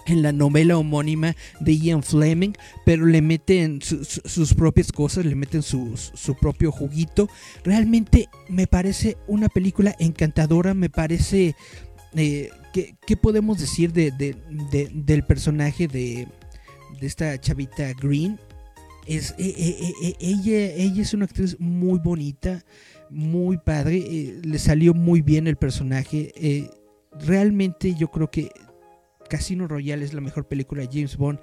en 0.06 0.22
la 0.22 0.32
novela 0.32 0.78
homónima 0.78 1.36
de 1.60 1.78
Ian 1.78 2.04
Fleming, 2.04 2.54
pero 2.86 3.06
le 3.06 3.22
meten 3.22 3.82
sus 3.82 4.54
propias 4.54 4.92
cosas, 4.92 5.26
le 5.26 5.36
meten 5.36 5.62
su, 5.62 5.96
propio 6.40 6.72
juguito. 6.72 7.30
Realmente 7.64 8.30
me 8.50 8.68
parece 8.68 9.18
una 9.28 9.50
película 9.50 9.96
encantadora, 10.00 10.74
me 10.74 10.90
parece... 10.90 11.56
Eh, 12.14 12.50
¿qué, 12.74 13.18
podemos 13.18 13.60
decir 13.60 13.94
de, 13.94 14.12
del 14.94 15.24
personaje 15.24 15.88
de, 15.88 16.28
esta 17.00 17.40
chavita 17.40 17.94
Green? 17.94 18.40
Es, 19.08 19.32
eh, 19.38 19.56
eh, 20.04 20.16
ella, 20.20 20.74
ella 20.76 21.02
es 21.02 21.14
una 21.14 21.26
actriz 21.26 21.58
muy 21.60 22.00
bonita, 22.00 22.64
muy 23.10 23.58
padre, 23.58 24.40
le 24.44 24.60
salió 24.60 24.94
muy 24.94 25.22
bien 25.22 25.48
el 25.48 25.56
personaje. 25.56 26.70
realmente 27.14 27.96
yo 27.96 28.10
creo 28.10 28.30
que 28.30 28.52
Casino 29.32 29.66
Royale 29.66 30.04
es 30.04 30.14
la 30.14 30.20
mejor 30.20 30.46
película 30.46 30.82
de 30.82 30.90
James 30.92 31.16
Bond 31.16 31.40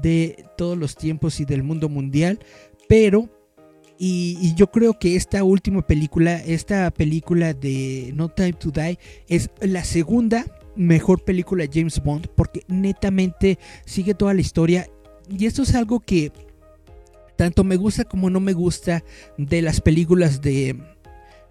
de 0.00 0.44
todos 0.56 0.78
los 0.78 0.94
tiempos 0.94 1.40
y 1.40 1.44
del 1.44 1.64
mundo 1.64 1.88
mundial, 1.88 2.38
pero 2.88 3.28
y, 3.98 4.54
yo 4.54 4.70
creo 4.70 4.98
que 4.98 5.16
esta 5.16 5.42
última 5.42 5.84
película, 5.84 6.36
esta 6.36 6.90
película 6.92 7.52
de 7.52 8.12
No 8.14 8.28
Time 8.28 8.52
to 8.52 8.70
Die, 8.70 8.98
es 9.28 9.50
la 9.60 9.82
segunda 9.82 10.46
mejor 10.76 11.24
película 11.24 11.66
de 11.66 11.70
James 11.72 12.00
Bond 12.02 12.28
porque 12.36 12.62
netamente 12.68 13.58
sigue 13.86 14.14
toda 14.14 14.34
la 14.34 14.40
historia 14.40 14.88
y 15.28 15.46
esto 15.46 15.62
es 15.62 15.74
algo 15.74 15.98
que 16.00 16.32
tanto 17.36 17.64
me 17.64 17.76
gusta 17.76 18.04
como 18.04 18.30
no 18.30 18.38
me 18.38 18.52
gusta 18.52 19.02
de 19.36 19.62
las 19.62 19.80
películas 19.80 20.40
de 20.40 20.80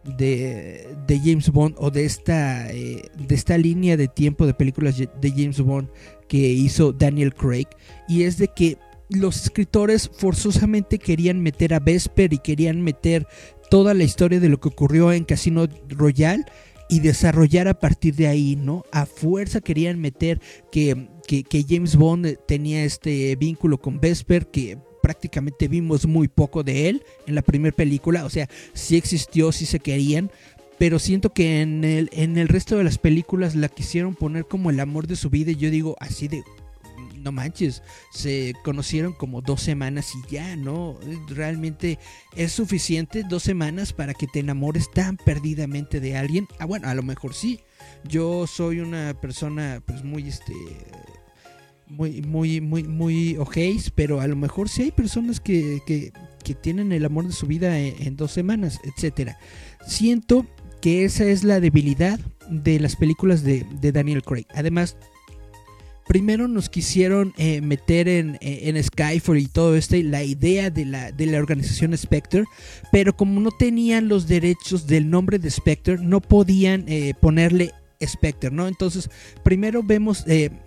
de, 0.03 0.97
James 1.23 1.49
Bond 1.49 1.75
o 1.77 1.91
de 1.91 2.05
esta, 2.05 2.71
eh, 2.71 3.09
de 3.17 3.35
esta 3.35 3.57
línea 3.57 3.97
de 3.97 4.07
tiempo 4.07 4.45
de 4.45 4.53
películas 4.53 4.97
de 4.97 5.31
James 5.31 5.59
Bond 5.59 5.89
que 6.27 6.37
hizo 6.37 6.93
Daniel 6.93 7.33
Craig. 7.33 7.67
Y 8.07 8.23
es 8.23 8.37
de 8.37 8.47
que 8.47 8.77
los 9.09 9.43
escritores 9.43 10.09
forzosamente 10.09 10.97
querían 10.97 11.41
meter 11.41 11.73
a 11.73 11.79
Vesper 11.79 12.33
y 12.33 12.37
querían 12.37 12.81
meter 12.81 13.27
toda 13.69 13.93
la 13.93 14.03
historia 14.03 14.39
de 14.39 14.49
lo 14.49 14.59
que 14.59 14.69
ocurrió 14.69 15.11
en 15.11 15.25
Casino 15.25 15.67
Royale 15.89 16.45
y 16.89 16.99
desarrollar 16.99 17.67
a 17.67 17.79
partir 17.79 18.15
de 18.15 18.27
ahí, 18.27 18.57
¿no? 18.57 18.83
A 18.91 19.05
fuerza 19.05 19.61
querían 19.61 19.99
meter 19.99 20.41
que, 20.71 21.09
que, 21.25 21.43
que 21.43 21.65
James 21.67 21.95
Bond 21.95 22.37
tenía 22.47 22.83
este 22.83 23.35
vínculo 23.37 23.79
con 23.79 23.99
Vesper, 23.99 24.47
que 24.47 24.77
prácticamente 25.01 25.67
vimos 25.67 26.05
muy 26.05 26.27
poco 26.27 26.63
de 26.63 26.89
él 26.89 27.03
en 27.27 27.35
la 27.35 27.41
primera 27.41 27.75
película. 27.75 28.25
O 28.25 28.29
sea, 28.29 28.49
sí 28.73 28.97
existió, 28.97 29.51
sí 29.51 29.65
se 29.65 29.79
querían. 29.79 30.31
Pero 30.77 30.97
siento 30.97 31.31
que 31.31 31.61
en 31.61 31.83
el, 31.83 32.09
en 32.11 32.37
el 32.37 32.47
resto 32.47 32.75
de 32.75 32.83
las 32.83 32.97
películas 32.97 33.53
la 33.53 33.69
quisieron 33.69 34.15
poner 34.15 34.45
como 34.45 34.71
el 34.71 34.79
amor 34.79 35.05
de 35.05 35.15
su 35.15 35.29
vida. 35.29 35.51
Y 35.51 35.55
yo 35.55 35.69
digo 35.69 35.95
así 35.99 36.27
de, 36.27 36.43
no 37.21 37.31
manches, 37.31 37.83
se 38.11 38.53
conocieron 38.63 39.13
como 39.13 39.41
dos 39.41 39.61
semanas 39.61 40.11
y 40.15 40.33
ya, 40.33 40.55
¿no? 40.55 40.97
Realmente 41.27 41.99
es 42.35 42.51
suficiente 42.51 43.23
dos 43.23 43.43
semanas 43.43 43.93
para 43.93 44.13
que 44.13 44.27
te 44.27 44.39
enamores 44.39 44.89
tan 44.91 45.17
perdidamente 45.17 45.99
de 45.99 46.17
alguien. 46.17 46.47
Ah, 46.59 46.65
bueno, 46.65 46.87
a 46.87 46.95
lo 46.95 47.03
mejor 47.03 47.33
sí. 47.33 47.61
Yo 48.03 48.47
soy 48.47 48.79
una 48.79 49.13
persona 49.13 49.83
pues 49.85 50.03
muy 50.03 50.27
este 50.27 50.53
muy 51.91 52.21
muy 52.21 52.61
muy 52.61 52.83
muy 52.83 53.37
ojéis, 53.37 53.89
pero 53.89 54.21
a 54.21 54.27
lo 54.27 54.35
mejor 54.35 54.69
sí 54.69 54.83
hay 54.83 54.91
personas 54.91 55.39
que, 55.39 55.81
que, 55.85 56.11
tienen 56.61 56.91
el 56.91 57.05
amor 57.05 57.25
de 57.27 57.31
su 57.31 57.47
vida 57.47 57.79
en, 57.79 58.17
dos 58.17 58.31
semanas, 58.31 58.79
etcétera. 58.83 59.37
Siento 59.87 60.45
que 60.81 61.05
esa 61.05 61.23
es 61.23 61.45
la 61.45 61.61
debilidad 61.61 62.19
de 62.49 62.77
las 62.79 62.97
películas 62.97 63.43
de, 63.43 63.65
de 63.79 63.93
Daniel 63.93 64.21
Craig. 64.21 64.45
Además, 64.53 64.97
primero 66.11 66.49
nos 66.49 66.67
quisieron 66.67 67.33
eh, 67.37 67.61
meter 67.61 68.09
en, 68.09 68.35
eh, 68.41 68.63
en, 68.63 68.83
Skyfall 68.83 69.37
y 69.37 69.47
todo 69.47 69.77
esto, 69.77 69.95
la 70.03 70.23
idea 70.23 70.69
de 70.69 70.83
la, 70.83 71.13
de 71.13 71.25
la 71.25 71.37
organización 71.37 71.97
Spectre, 71.97 72.43
pero 72.91 73.15
como 73.15 73.39
no 73.39 73.51
tenían 73.51 74.09
los 74.09 74.27
derechos 74.27 74.87
del 74.87 75.09
nombre 75.09 75.39
de 75.39 75.49
Spectre, 75.49 75.97
no 75.99 76.19
podían 76.19 76.83
eh, 76.89 77.13
ponerle 77.21 77.71
Spectre, 78.05 78.51
¿no? 78.51 78.67
Entonces, 78.67 79.09
primero 79.43 79.83
vemos 79.83 80.25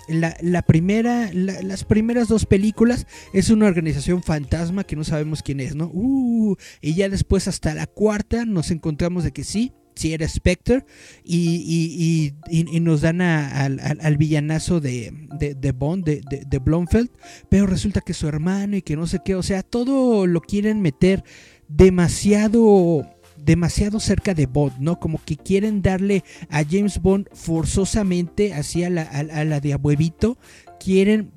la, 0.08 0.62
primera, 0.62 1.30
las 1.32 1.84
primeras 1.84 2.28
dos 2.28 2.46
películas 2.46 3.06
es 3.32 3.50
una 3.50 3.66
organización 3.66 4.22
fantasma 4.22 4.84
que 4.84 4.96
no 4.96 5.04
sabemos 5.04 5.42
quién 5.42 5.60
es, 5.60 5.74
¿no? 5.74 5.90
Uh, 5.92 6.56
y 6.80 6.94
ya 6.94 7.08
después 7.08 7.48
hasta 7.48 7.74
la 7.74 7.86
cuarta 7.86 8.44
nos 8.44 8.70
encontramos 8.70 9.24
de 9.24 9.32
que 9.32 9.44
sí, 9.44 9.72
si 9.94 10.12
era 10.12 10.28
Spectre 10.28 10.84
y, 11.24 12.34
nos 12.80 13.00
dan 13.00 13.20
al, 13.20 14.16
villanazo 14.16 14.80
de, 14.80 15.12
de, 15.38 15.72
Bond, 15.72 16.04
de, 16.04 16.44
de, 16.46 16.58
Blomfeld, 16.58 17.10
pero 17.48 17.66
resulta 17.66 18.00
que 18.00 18.14
su 18.14 18.26
hermano 18.26 18.76
y 18.76 18.82
que 18.82 18.96
no 18.96 19.06
sé 19.06 19.20
qué, 19.24 19.34
o 19.34 19.42
sea, 19.42 19.62
todo 19.62 20.26
lo 20.26 20.40
quieren 20.40 20.82
meter 20.82 21.24
demasiado 21.68 23.08
demasiado 23.36 24.00
cerca 24.00 24.34
de 24.34 24.46
Bond, 24.46 24.78
¿no? 24.78 24.98
Como 24.98 25.20
que 25.24 25.36
quieren 25.36 25.82
darle 25.82 26.24
a 26.50 26.64
James 26.64 27.00
Bond 27.00 27.28
forzosamente 27.32 28.54
hacia 28.54 28.90
la, 28.90 29.02
a, 29.02 29.44
la 29.44 29.60
de 29.60 29.72
abuevito, 29.72 30.38
quieren 30.78 31.32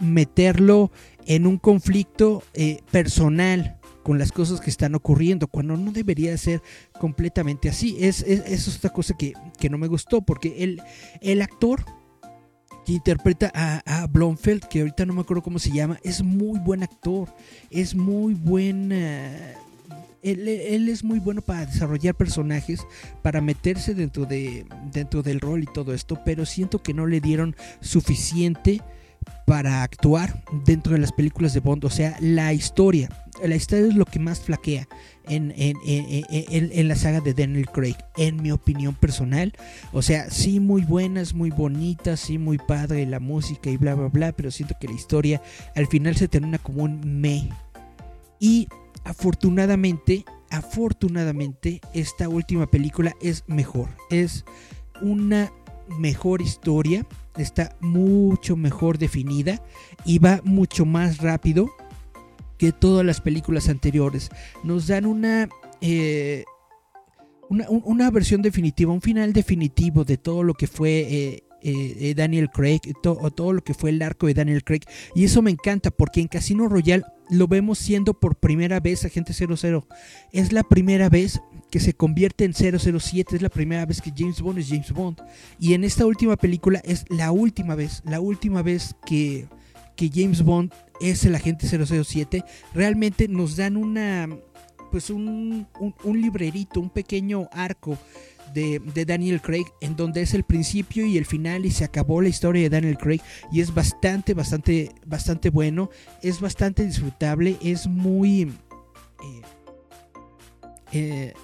meterlo 0.00 0.90
en 1.26 1.46
un 1.46 1.58
conflicto 1.58 2.42
eh, 2.54 2.80
personal 2.90 3.78
con 4.02 4.18
las 4.18 4.30
cosas 4.30 4.60
que 4.60 4.70
están 4.70 4.94
ocurriendo, 4.94 5.48
cuando 5.48 5.76
no 5.76 5.90
debería 5.90 6.36
ser 6.38 6.62
completamente 7.00 7.68
así. 7.68 7.96
Es, 7.98 8.22
es, 8.22 8.68
otra 8.76 8.90
cosa 8.90 9.16
que, 9.16 9.32
no 9.68 9.78
me 9.78 9.88
gustó, 9.88 10.22
porque 10.22 10.62
el, 10.62 10.80
el 11.20 11.42
actor 11.42 11.84
que 12.84 12.92
interpreta 12.92 13.50
a, 13.52 13.82
a, 13.84 14.06
Blomfeld, 14.06 14.62
que 14.68 14.82
ahorita 14.82 15.06
no 15.06 15.14
me 15.14 15.22
acuerdo 15.22 15.42
cómo 15.42 15.58
se 15.58 15.72
llama, 15.72 15.98
es 16.04 16.22
muy 16.22 16.60
buen 16.60 16.84
actor, 16.84 17.34
es 17.70 17.96
muy 17.96 18.34
buen... 18.34 18.92
él, 20.22 20.88
es 20.88 21.04
muy 21.04 21.18
bueno 21.18 21.42
para 21.42 21.66
desarrollar 21.66 22.14
personajes, 22.14 22.86
para 23.22 23.40
meterse 23.40 23.94
dentro, 23.94 24.26
de, 24.26 24.66
dentro 24.92 25.22
del 25.22 25.40
rol 25.40 25.62
y 25.62 25.66
todo 25.66 25.94
esto, 25.94 26.20
pero 26.24 26.46
siento 26.46 26.82
que 26.82 26.94
no 26.94 27.06
le 27.06 27.20
dieron 27.20 27.56
suficiente 27.80 28.82
para 29.46 29.82
actuar 29.82 30.42
dentro 30.64 30.92
de 30.92 30.98
las 30.98 31.12
películas 31.12 31.54
de 31.54 31.60
Bond. 31.60 31.84
O 31.84 31.90
sea, 31.90 32.16
la 32.20 32.52
historia. 32.52 33.08
La 33.42 33.54
historia 33.54 33.86
es 33.86 33.94
lo 33.94 34.06
que 34.06 34.18
más 34.18 34.40
flaquea 34.40 34.88
en, 35.28 35.52
en, 35.56 36.88
la 36.88 36.96
saga 36.96 37.20
de 37.20 37.34
Daniel 37.34 37.66
Craig, 37.66 37.96
en 38.16 38.42
mi 38.42 38.50
opinión 38.50 38.94
personal. 38.94 39.52
O 39.92 40.00
sea, 40.00 40.30
sí 40.30 40.58
muy 40.58 40.82
buenas, 40.82 41.34
muy 41.34 41.50
bonitas, 41.50 42.20
sí 42.20 42.38
muy 42.38 42.56
padre 42.56 43.04
la 43.04 43.20
música 43.20 43.68
y 43.68 43.76
bla, 43.76 43.94
bla, 43.94 44.08
bla, 44.08 44.32
pero 44.32 44.50
siento 44.50 44.74
que 44.80 44.88
la 44.88 44.94
historia 44.94 45.42
al 45.74 45.86
final 45.86 46.16
se 46.16 46.28
termina 46.28 46.58
como 46.58 46.84
un 46.84 47.20
me. 47.20 47.50
Y 48.40 48.68
afortunadamente, 49.06 50.24
afortunadamente, 50.50 51.80
esta 51.94 52.28
última 52.28 52.66
película 52.66 53.14
es 53.22 53.44
mejor. 53.46 53.88
Es 54.10 54.44
una 55.00 55.50
mejor 55.98 56.42
historia 56.42 57.06
está 57.36 57.76
mucho 57.80 58.56
mejor 58.56 58.98
definida 58.98 59.62
y 60.04 60.18
va 60.18 60.40
mucho 60.44 60.84
más 60.84 61.18
rápido 61.18 61.70
que 62.58 62.72
todas 62.72 63.04
las 63.04 63.20
películas 63.20 63.68
anteriores. 63.68 64.30
Nos 64.64 64.86
dan 64.86 65.06
una, 65.06 65.48
eh, 65.80 66.44
una, 67.48 68.10
versión 68.10 68.42
definitiva, 68.42 68.92
un 68.92 69.02
final 69.02 69.32
definitivo 69.32 70.04
de 70.04 70.16
todo 70.16 70.42
lo 70.42 70.54
que 70.54 70.66
fue 70.66 70.90
eh, 70.90 71.42
eh, 71.62 72.14
Daniel 72.16 72.48
Craig, 72.50 72.80
o 73.04 73.30
todo 73.30 73.52
lo 73.52 73.62
que 73.62 73.74
fue 73.74 73.90
el 73.90 74.00
arco 74.00 74.26
de 74.26 74.34
Daniel 74.34 74.64
Craig. 74.64 74.82
Y 75.14 75.24
eso 75.24 75.42
me 75.42 75.50
encanta 75.50 75.90
porque 75.90 76.20
en 76.20 76.28
Casino 76.28 76.68
Royale 76.68 77.04
lo 77.30 77.48
vemos 77.48 77.78
siendo 77.78 78.14
por 78.14 78.36
primera 78.36 78.80
vez 78.80 79.04
agente 79.04 79.32
00. 79.32 79.86
Es 80.32 80.52
la 80.52 80.62
primera 80.62 81.08
vez 81.08 81.40
que 81.70 81.80
se 81.80 81.94
convierte 81.94 82.44
en 82.44 82.54
007, 82.54 83.36
es 83.36 83.42
la 83.42 83.48
primera 83.48 83.84
vez 83.86 84.00
que 84.00 84.12
James 84.16 84.40
Bond 84.40 84.58
es 84.58 84.68
James 84.68 84.92
Bond. 84.92 85.18
Y 85.58 85.74
en 85.74 85.84
esta 85.84 86.06
última 86.06 86.36
película 86.36 86.80
es 86.84 87.04
la 87.08 87.32
última 87.32 87.74
vez, 87.74 88.02
la 88.04 88.20
última 88.20 88.62
vez 88.62 88.94
que, 89.04 89.48
que 89.96 90.10
James 90.12 90.42
Bond 90.42 90.72
es 91.00 91.24
el 91.24 91.34
agente 91.34 91.66
007. 91.66 92.44
Realmente 92.74 93.28
nos 93.28 93.56
dan 93.56 93.76
una, 93.76 94.28
pues 94.90 95.10
un, 95.10 95.66
un, 96.04 96.20
librerito, 96.20 96.80
un 96.80 96.90
pequeño 96.90 97.48
arco. 97.52 97.98
De, 98.56 99.04
Daniel 99.04 99.42
Craig, 99.42 99.66
en 99.82 99.96
donde 99.96 100.22
es 100.22 100.32
el 100.32 100.42
principio 100.42 101.04
y 101.04 101.18
el 101.18 101.26
final 101.26 101.66
y 101.66 101.70
se 101.70 101.84
acabó 101.84 102.22
la 102.22 102.30
historia 102.30 102.62
de 102.62 102.70
Daniel 102.70 102.96
Craig 102.96 103.20
y 103.52 103.60
es 103.60 103.74
bastante, 103.74 104.32
bastante, 104.32 104.92
bastante 105.04 105.50
bueno, 105.50 105.90
es 106.22 106.40
bastante 106.40 106.86
disfrutable, 106.86 107.58
es 107.62 107.86
muy... 107.86 108.50
Eh, 109.22 109.42
eh, 110.92 111.34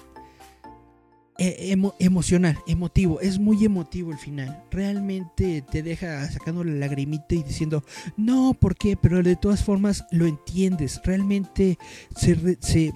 e, 1.37 1.77
emocional, 1.99 2.57
emotivo, 2.65 3.21
es 3.21 3.37
muy 3.37 3.63
emotivo 3.63 4.11
el 4.11 4.17
final. 4.17 4.63
Realmente 4.71 5.61
te 5.61 5.83
deja 5.83 6.27
sacando 6.31 6.63
la 6.63 6.73
lagrimita 6.73 7.35
y 7.35 7.43
diciendo, 7.43 7.83
no, 8.17 8.55
¿por 8.59 8.75
qué? 8.75 8.97
Pero 8.97 9.21
de 9.21 9.35
todas 9.35 9.63
formas 9.63 10.03
lo 10.09 10.25
entiendes. 10.25 10.99
Realmente 11.03 11.77
se 12.15 12.91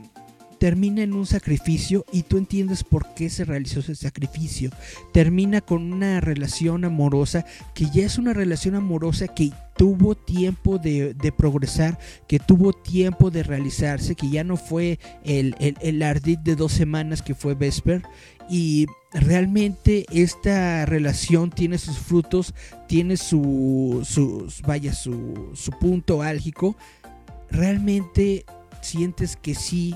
termina 0.60 1.04
en 1.04 1.13
un 1.13 1.26
sacrificio 1.26 2.06
y 2.12 2.24
tú 2.24 2.38
entiendes 2.38 2.84
por 2.84 3.13
qué 3.13 3.30
se 3.30 3.46
realizó 3.46 3.80
ese 3.80 3.96
sacrificio. 3.96 4.72
Termina 5.13 5.62
con 5.62 5.93
una 5.93 6.20
relación 6.22 6.86
amorosa 6.86 7.46
que 7.74 7.86
ya 7.93 8.06
es 8.06 8.17
una 8.17 8.34
relación 8.34 8.76
amorosa 8.76 9.28
que 9.28 9.52
tuvo 9.78 10.15
tiempo 10.15 10.80
de, 10.80 11.15
progresar, 11.38 12.00
que 12.28 12.39
tuvo 12.39 12.74
tiempo 12.74 13.30
de 13.30 13.43
realizarse, 13.43 14.15
que 14.15 14.30
ya 14.30 14.43
no 14.43 14.58
fue 14.58 15.00
el, 15.24 15.56
el, 15.60 16.04
ardid 16.04 16.39
de 16.39 16.56
dos 16.56 16.72
semanas 16.72 17.22
que 17.22 17.36
fue 17.36 17.54
Vesper. 17.54 18.02
Y 18.50 18.88
realmente 19.13 20.06
esta 20.12 20.86
relación 20.86 21.52
tiene 21.52 21.78
sus 21.78 21.98
frutos, 21.98 22.54
tiene 22.88 23.17
su, 23.17 24.04
vaya, 24.65 24.93
su, 24.93 25.52
su 25.54 25.72
punto 25.72 26.22
álgico. 26.22 26.76
Realmente 27.52 28.46
sientes 28.82 29.36
que 29.36 29.54
sí 29.54 29.96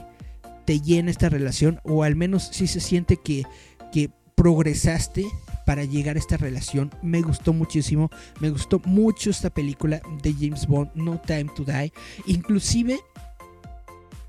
te 0.72 0.80
llena 0.80 1.12
esta 1.12 1.28
relación 1.28 1.82
o 1.84 2.04
al 2.04 2.16
menos 2.16 2.48
sí 2.54 2.66
se 2.66 2.80
siente 2.80 3.18
que, 3.18 3.44
que 3.92 4.10
progresaste 4.36 5.26
para 5.66 5.84
llegar 5.84 6.16
a 6.16 6.20
esta 6.20 6.38
relación. 6.38 6.92
Me 7.02 7.22
gustó 7.22 7.52
muchísimo, 7.52 8.10
me 8.40 8.50
gustó 8.52 8.80
mucho 8.86 9.32
esta 9.32 9.50
película 9.50 10.02
de 10.24 10.32
James 10.32 10.66
Bond, 10.68 10.92
No 10.96 11.20
Time 11.20 11.52
to 11.58 11.66
Die. 11.66 11.92
Inclusive 12.26 13.02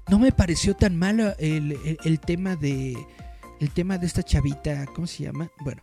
no 0.08 0.18
me 0.18 0.32
pareció 0.32 0.74
tan 0.74 0.96
malo 0.96 1.32
el, 1.38 1.78
el, 2.02 2.18
tema 2.18 2.56
de 2.56 2.96
el 3.60 3.70
tema 3.70 3.96
de 3.96 4.06
esta 4.08 4.24
chavita, 4.24 4.86
¿cómo 4.86 5.06
se 5.06 5.22
llama? 5.22 5.48
Bueno, 5.60 5.80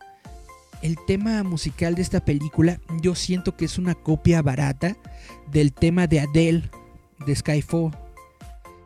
el 0.82 0.98
tema 1.06 1.42
musical 1.42 1.94
de 1.94 2.02
esta 2.02 2.22
película 2.22 2.78
yo 3.00 3.14
siento 3.14 3.56
que 3.56 3.64
es 3.64 3.78
una 3.78 3.94
copia 3.94 4.42
barata 4.42 4.94
del 5.50 5.72
tema 5.72 6.06
de 6.06 6.20
Adele 6.20 6.70
de 7.24 7.34
Skyfall 7.34 8.09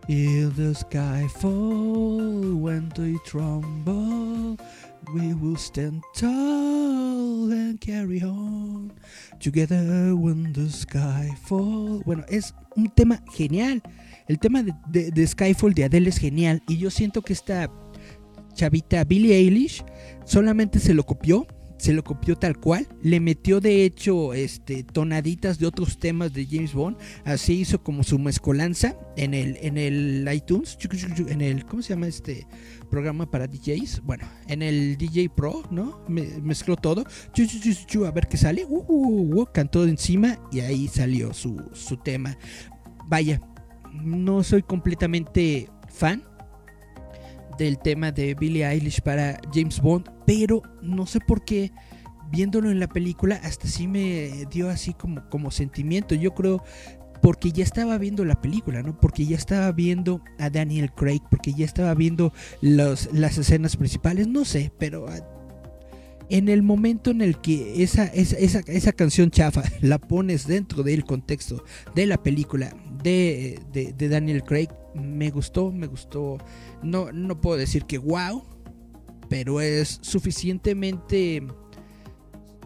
If 0.06 0.56
the 0.56 0.74
sky 0.74 1.26
fall 1.40 2.54
when 2.56 2.90
they 2.90 3.16
tremble, 3.24 4.58
we 5.14 5.32
will 5.32 5.56
stand 5.56 6.02
tall 6.14 7.50
and 7.50 7.80
carry 7.80 8.22
on 8.22 8.92
together 9.40 10.14
when 10.14 10.52
the 10.52 10.68
sky 10.68 11.34
fall. 11.46 12.02
Bueno, 12.04 12.22
es 12.28 12.52
un 12.76 12.90
tema 12.90 13.22
genial. 13.32 13.82
El 14.28 14.38
tema 14.38 14.62
de, 14.62 14.74
de, 14.88 15.10
de 15.10 15.26
Skyfall 15.26 15.72
de 15.72 15.84
Adele 15.84 16.10
es 16.10 16.18
genial 16.18 16.62
y 16.68 16.76
yo 16.76 16.90
siento 16.90 17.22
que 17.22 17.32
esta 17.32 17.70
chavita 18.52 19.04
Billie 19.04 19.34
Eilish 19.34 19.84
solamente 20.26 20.80
se 20.80 20.92
lo 20.92 21.04
copió 21.04 21.46
se 21.76 21.92
lo 21.92 22.04
copió 22.04 22.37
tal 22.37 22.58
cual, 22.58 22.87
le 23.02 23.20
metió 23.20 23.60
de 23.60 23.84
hecho 23.84 24.32
este, 24.34 24.84
tonaditas 24.84 25.58
de 25.58 25.66
otros 25.66 25.98
temas 25.98 26.32
de 26.32 26.46
James 26.46 26.72
Bond, 26.72 26.96
así 27.24 27.60
hizo 27.60 27.82
como 27.82 28.02
su 28.02 28.18
mezcolanza 28.18 28.96
en 29.16 29.34
el, 29.34 29.58
en 29.60 29.78
el 29.78 30.28
iTunes, 30.32 30.78
en 31.28 31.40
el, 31.40 31.64
¿cómo 31.66 31.82
se 31.82 31.90
llama 31.90 32.06
este 32.06 32.46
programa 32.90 33.30
para 33.30 33.46
DJs? 33.46 34.02
Bueno, 34.02 34.24
en 34.48 34.62
el 34.62 34.96
DJ 34.96 35.30
Pro, 35.30 35.62
¿no? 35.70 36.04
mezcló 36.08 36.76
todo, 36.76 37.04
a 37.04 38.10
ver 38.10 38.28
qué 38.28 38.37
sale, 38.37 38.64
uh, 38.64 38.84
uh, 38.87 39.40
uh, 39.40 39.46
cantó 39.52 39.84
encima 39.84 40.38
y 40.52 40.60
ahí 40.60 40.88
salió 40.88 41.32
su, 41.34 41.60
su 41.72 41.96
tema. 41.96 42.37
Vaya, 43.06 43.40
no 43.92 44.42
soy 44.42 44.62
completamente 44.62 45.68
fan 45.88 46.22
del 47.58 47.78
tema 47.78 48.10
de 48.10 48.34
Billie 48.34 48.66
Eilish 48.66 49.00
para 49.00 49.40
James 49.52 49.80
Bond 49.80 50.13
pero 50.26 50.62
no 50.82 51.06
sé 51.06 51.20
por 51.20 51.44
qué 51.44 51.72
viéndolo 52.30 52.70
en 52.70 52.80
la 52.80 52.88
película 52.88 53.40
hasta 53.42 53.68
sí 53.68 53.87
me 53.87 54.46
dio 54.50 54.68
así 54.70 54.94
como, 54.94 55.28
como 55.28 55.50
sentimiento. 55.50 56.14
Yo 56.14 56.34
creo 56.34 56.62
porque 57.22 57.52
ya 57.52 57.64
estaba 57.64 57.96
viendo 57.96 58.24
la 58.24 58.40
película, 58.40 58.82
¿no? 58.82 59.00
Porque 59.00 59.24
ya 59.24 59.37
estaba 59.37 59.72
viendo 59.72 60.22
a 60.38 60.50
Daniel 60.50 60.92
Craig, 60.92 61.22
porque 61.30 61.54
ya 61.54 61.64
estaba 61.64 61.94
viendo 61.94 62.34
los, 62.60 63.08
las 63.14 63.38
escenas 63.38 63.76
principales, 63.76 64.28
no 64.28 64.44
sé, 64.44 64.72
pero 64.78 65.06
en 66.28 66.48
el 66.48 66.62
momento 66.62 67.10
en 67.10 67.22
el 67.22 67.40
que 67.40 67.82
esa, 67.82 68.04
esa, 68.06 68.60
esa, 68.66 68.92
canción 68.92 69.30
chafa 69.30 69.62
la 69.80 69.98
pones 69.98 70.46
dentro 70.46 70.82
del 70.82 71.04
contexto 71.04 71.64
de 71.94 72.06
la 72.06 72.22
película 72.22 72.74
de, 73.02 73.60
de, 73.72 74.08
Daniel 74.08 74.42
Craig, 74.42 74.68
me 74.94 75.30
gustó, 75.30 75.72
me 75.72 75.87
gustó. 75.87 76.38
No, 76.82 77.12
no 77.12 77.40
puedo 77.40 77.56
decir 77.56 77.84
que 77.84 77.98
wow, 77.98 78.42
pero 79.28 79.60
es 79.60 79.98
suficientemente 80.02 81.42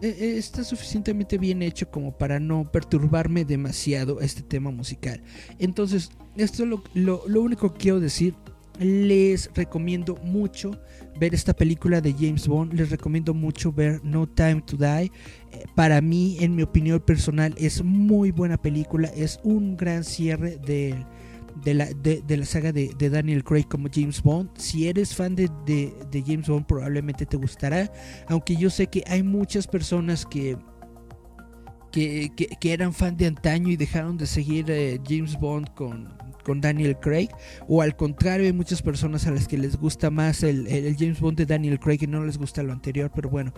e, 0.01 0.07
e, 0.07 0.37
está 0.37 0.63
suficientemente 0.63 1.37
bien 1.37 1.61
hecho 1.61 1.89
como 1.89 2.17
para 2.17 2.39
no 2.39 2.71
perturbarme 2.71 3.45
demasiado 3.45 4.21
este 4.21 4.41
tema 4.41 4.71
musical. 4.71 5.21
Entonces, 5.57 6.11
esto 6.37 6.63
es 6.63 6.69
lo, 6.93 7.41
único 7.41 7.73
que 7.73 7.79
quiero 7.79 7.99
decir. 7.99 8.33
Les 8.79 9.53
recomiendo 9.55 10.15
mucho 10.23 10.71
ver 11.19 11.33
esta 11.33 11.53
película 11.53 11.99
de 11.99 12.13
James 12.13 12.47
Bond. 12.47 12.73
Les 12.73 12.89
recomiendo 12.89 13.33
mucho 13.33 13.73
ver 13.73 13.99
No 14.05 14.25
Time 14.25 14.63
to 14.65 14.77
Die. 14.77 15.11
Eh, 15.51 15.65
para 15.75 15.99
mí, 15.99 16.37
en 16.39 16.55
mi 16.55 16.63
opinión 16.63 17.01
personal, 17.01 17.53
es 17.57 17.83
muy 17.83 18.31
buena 18.31 18.55
película. 18.55 19.09
Es 19.09 19.41
un 19.43 19.75
gran 19.75 20.05
cierre 20.05 20.57
del 20.65 21.05
de 21.63 21.73
la, 21.73 21.85
de, 21.85 22.37
la 22.37 22.45
saga 22.45 22.71
de, 22.71 22.93
Daniel 23.09 23.43
Craig 23.43 23.65
como 23.67 23.87
James 23.91 24.21
Bond. 24.21 24.49
Si 24.57 24.87
eres 24.87 25.15
fan 25.15 25.35
de, 25.35 25.49
James 26.25 26.47
Bond, 26.47 26.65
probablemente 26.65 27.25
te 27.25 27.37
gustará. 27.37 27.91
Aunque 28.27 28.55
yo 28.55 28.69
sé 28.69 28.87
que 28.87 29.03
hay 29.07 29.23
muchas 29.23 29.67
personas 29.67 30.25
que, 30.25 30.57
que, 31.91 32.57
eran 32.63 32.93
fan 32.93 33.17
de 33.17 33.27
antaño 33.27 33.69
y 33.69 33.75
dejaron 33.75 34.17
de 34.17 34.27
seguir 34.27 34.69
eh, 34.69 34.99
James 35.07 35.39
Bond 35.39 35.73
con, 35.73 36.13
con 36.43 36.61
Daniel 36.61 36.97
Craig. 36.99 37.29
O 37.67 37.81
al 37.81 37.95
contrario, 37.95 38.45
hay 38.45 38.53
muchas 38.53 38.81
personas 38.81 39.27
a 39.27 39.31
las 39.31 39.47
que 39.47 39.57
les 39.57 39.77
gusta 39.77 40.09
más 40.09 40.43
el, 40.43 40.67
el, 40.67 40.95
James 40.97 41.19
Bond 41.19 41.37
de 41.37 41.45
Daniel 41.45 41.79
Craig 41.79 41.99
y 42.01 42.07
no 42.07 42.23
les 42.23 42.37
gusta 42.37 42.63
lo 42.63 42.73
anterior. 42.73 43.11
Pero 43.13 43.29
bueno, 43.29 43.53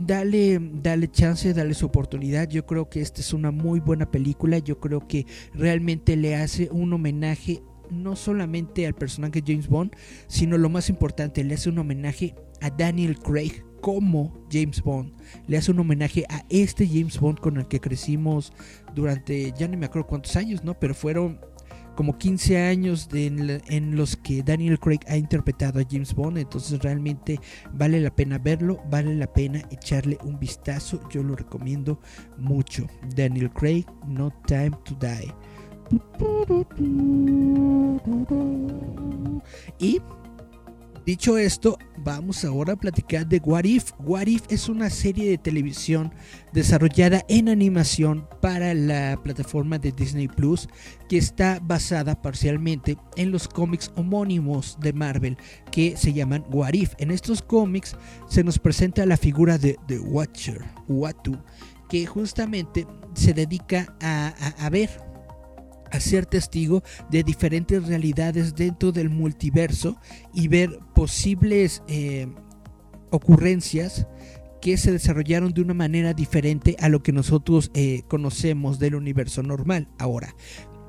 dale, 0.00 0.58
dale 0.60 1.10
chance, 1.10 1.52
dale 1.54 1.74
su 1.74 1.86
oportunidad. 1.86 2.48
Yo 2.48 2.66
creo 2.66 2.88
que 2.88 3.00
esta 3.00 3.20
es 3.20 3.32
una 3.32 3.50
muy 3.50 3.80
buena 3.80 4.10
película. 4.10 4.58
Yo 4.58 4.80
creo 4.80 5.06
que 5.06 5.26
realmente 5.54 6.16
le 6.16 6.36
hace 6.36 6.68
un 6.72 6.92
homenaje 6.92 7.62
no 7.90 8.16
solamente 8.16 8.86
al 8.86 8.94
personaje 8.94 9.42
James 9.44 9.68
Bond, 9.68 9.92
sino 10.28 10.56
lo 10.58 10.68
más 10.68 10.88
importante, 10.88 11.42
le 11.42 11.54
hace 11.54 11.70
un 11.70 11.78
homenaje 11.78 12.34
a 12.60 12.70
Daniel 12.70 13.18
Craig 13.18 13.64
como 13.80 14.46
James 14.50 14.82
Bond. 14.82 15.12
Le 15.46 15.56
hace 15.56 15.72
un 15.72 15.80
homenaje 15.80 16.24
a 16.28 16.44
este 16.50 16.86
James 16.86 17.18
Bond 17.18 17.40
con 17.40 17.56
el 17.56 17.66
que 17.66 17.80
crecimos 17.80 18.52
durante, 18.94 19.52
ya 19.58 19.66
no 19.68 19.76
me 19.76 19.86
acuerdo 19.86 20.06
cuántos 20.06 20.36
años, 20.36 20.62
¿no? 20.64 20.78
Pero 20.78 20.94
fueron 20.94 21.40
como 21.96 22.16
15 22.16 22.58
años 22.58 23.08
en, 23.12 23.96
los 23.96 24.16
que 24.16 24.42
Daniel 24.42 24.78
Craig 24.78 25.00
ha 25.08 25.16
interpretado 25.16 25.80
a 25.80 25.84
James 25.88 26.14
Bond, 26.14 26.38
entonces 26.38 26.80
realmente 26.80 27.38
vale 27.72 28.00
la 28.00 28.14
pena 28.14 28.38
verlo, 28.38 28.80
vale 28.90 29.14
la 29.14 29.32
pena 29.32 29.62
echarle 29.70 30.18
un 30.24 30.38
vistazo, 30.38 31.00
yo 31.10 31.22
lo 31.22 31.36
recomiendo 31.36 32.00
mucho. 32.38 32.86
Daniel 33.14 33.50
Craig, 33.50 33.84
No 34.06 34.32
Time 34.46 34.72
to 34.84 34.96
Die. 35.00 35.32
Y 39.78 40.00
Dicho 41.06 41.38
esto, 41.38 41.78
vamos 41.96 42.44
ahora 42.44 42.74
a 42.74 42.76
platicar 42.76 43.26
de 43.26 43.40
What 43.42 43.64
If. 43.64 43.92
What 44.00 44.26
If 44.26 44.42
es 44.50 44.68
una 44.68 44.90
serie 44.90 45.30
de 45.30 45.38
televisión 45.38 46.12
desarrollada 46.52 47.24
en 47.28 47.48
animación 47.48 48.28
para 48.42 48.74
la 48.74 49.18
plataforma 49.22 49.78
de 49.78 49.92
Disney 49.92 50.28
Plus 50.28 50.68
que 51.08 51.16
está 51.16 51.58
basada 51.62 52.20
parcialmente 52.20 52.98
en 53.16 53.30
los 53.32 53.48
cómics 53.48 53.90
homónimos 53.96 54.76
de 54.80 54.92
Marvel 54.92 55.38
que 55.72 55.96
se 55.96 56.12
llaman 56.12 56.44
What 56.50 56.74
If. 56.74 56.92
En 56.98 57.10
estos 57.10 57.40
cómics 57.40 57.96
se 58.28 58.44
nos 58.44 58.58
presenta 58.58 59.06
la 59.06 59.16
figura 59.16 59.56
de 59.56 59.78
The 59.86 60.00
Watcher, 60.00 60.62
Watu, 60.86 61.38
que 61.88 62.04
justamente 62.04 62.86
se 63.14 63.32
dedica 63.32 63.96
a, 64.02 64.28
a 64.58 64.68
ver 64.68 65.09
a 65.90 66.00
ser 66.00 66.26
testigo 66.26 66.82
de 67.10 67.22
diferentes 67.22 67.86
realidades 67.86 68.54
dentro 68.54 68.92
del 68.92 69.10
multiverso 69.10 69.96
y 70.34 70.48
ver 70.48 70.78
posibles 70.94 71.82
eh, 71.88 72.28
ocurrencias 73.10 74.06
que 74.60 74.76
se 74.76 74.92
desarrollaron 74.92 75.52
de 75.52 75.62
una 75.62 75.74
manera 75.74 76.12
diferente 76.12 76.76
a 76.80 76.88
lo 76.88 77.02
que 77.02 77.12
nosotros 77.12 77.70
eh, 77.74 78.02
conocemos 78.08 78.78
del 78.78 78.94
universo 78.94 79.42
normal. 79.42 79.88
Ahora, 79.98 80.34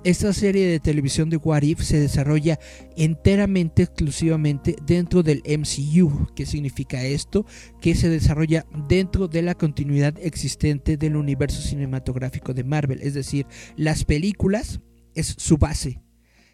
esta 0.03 0.33
serie 0.33 0.67
de 0.67 0.79
televisión 0.79 1.29
de 1.29 1.37
What 1.37 1.61
If 1.61 1.81
se 1.81 1.99
desarrolla 1.99 2.59
enteramente, 2.97 3.83
exclusivamente 3.83 4.75
dentro 4.83 5.21
del 5.21 5.43
MCU. 5.45 6.27
¿Qué 6.35 6.47
significa 6.47 7.03
esto? 7.03 7.45
Que 7.79 7.93
se 7.93 8.09
desarrolla 8.09 8.65
dentro 8.89 9.27
de 9.27 9.43
la 9.43 9.53
continuidad 9.53 10.15
existente 10.19 10.97
del 10.97 11.15
universo 11.15 11.61
cinematográfico 11.61 12.55
de 12.55 12.63
Marvel. 12.63 12.99
Es 13.03 13.13
decir, 13.13 13.45
las 13.75 14.03
películas 14.03 14.81
es 15.15 15.35
su 15.37 15.57
base. 15.57 16.01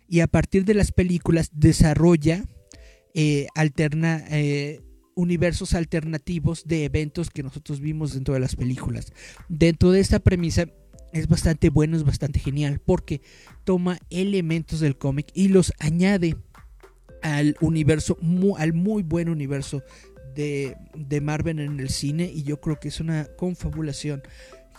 Y 0.07 0.21
a 0.21 0.27
partir 0.27 0.65
de 0.65 0.73
las 0.73 0.91
películas 0.91 1.49
desarrolla 1.53 2.45
eh, 3.13 3.47
alterna, 3.55 4.23
eh, 4.29 4.81
universos 5.15 5.73
alternativos 5.73 6.65
de 6.65 6.85
eventos 6.85 7.29
que 7.29 7.43
nosotros 7.43 7.81
vimos 7.81 8.13
dentro 8.13 8.33
de 8.33 8.39
las 8.39 8.55
películas. 8.55 9.11
Dentro 9.49 9.91
de 9.91 9.99
esta 9.99 10.19
premisa 10.19 10.67
es 11.13 11.27
bastante 11.27 11.69
bueno, 11.69 11.97
es 11.97 12.03
bastante 12.03 12.39
genial, 12.39 12.79
porque 12.79 13.21
toma 13.63 13.99
elementos 14.09 14.79
del 14.79 14.97
cómic 14.97 15.27
y 15.33 15.47
los 15.47 15.73
añade 15.79 16.37
al 17.21 17.57
universo, 17.59 18.17
al 18.57 18.73
muy 18.73 19.03
buen 19.03 19.29
universo 19.29 19.81
de, 20.35 20.77
de 20.95 21.21
Marvel 21.21 21.59
en 21.59 21.79
el 21.79 21.89
cine. 21.89 22.31
Y 22.31 22.43
yo 22.43 22.61
creo 22.61 22.79
que 22.79 22.89
es 22.89 22.99
una 22.99 23.25
confabulación 23.35 24.21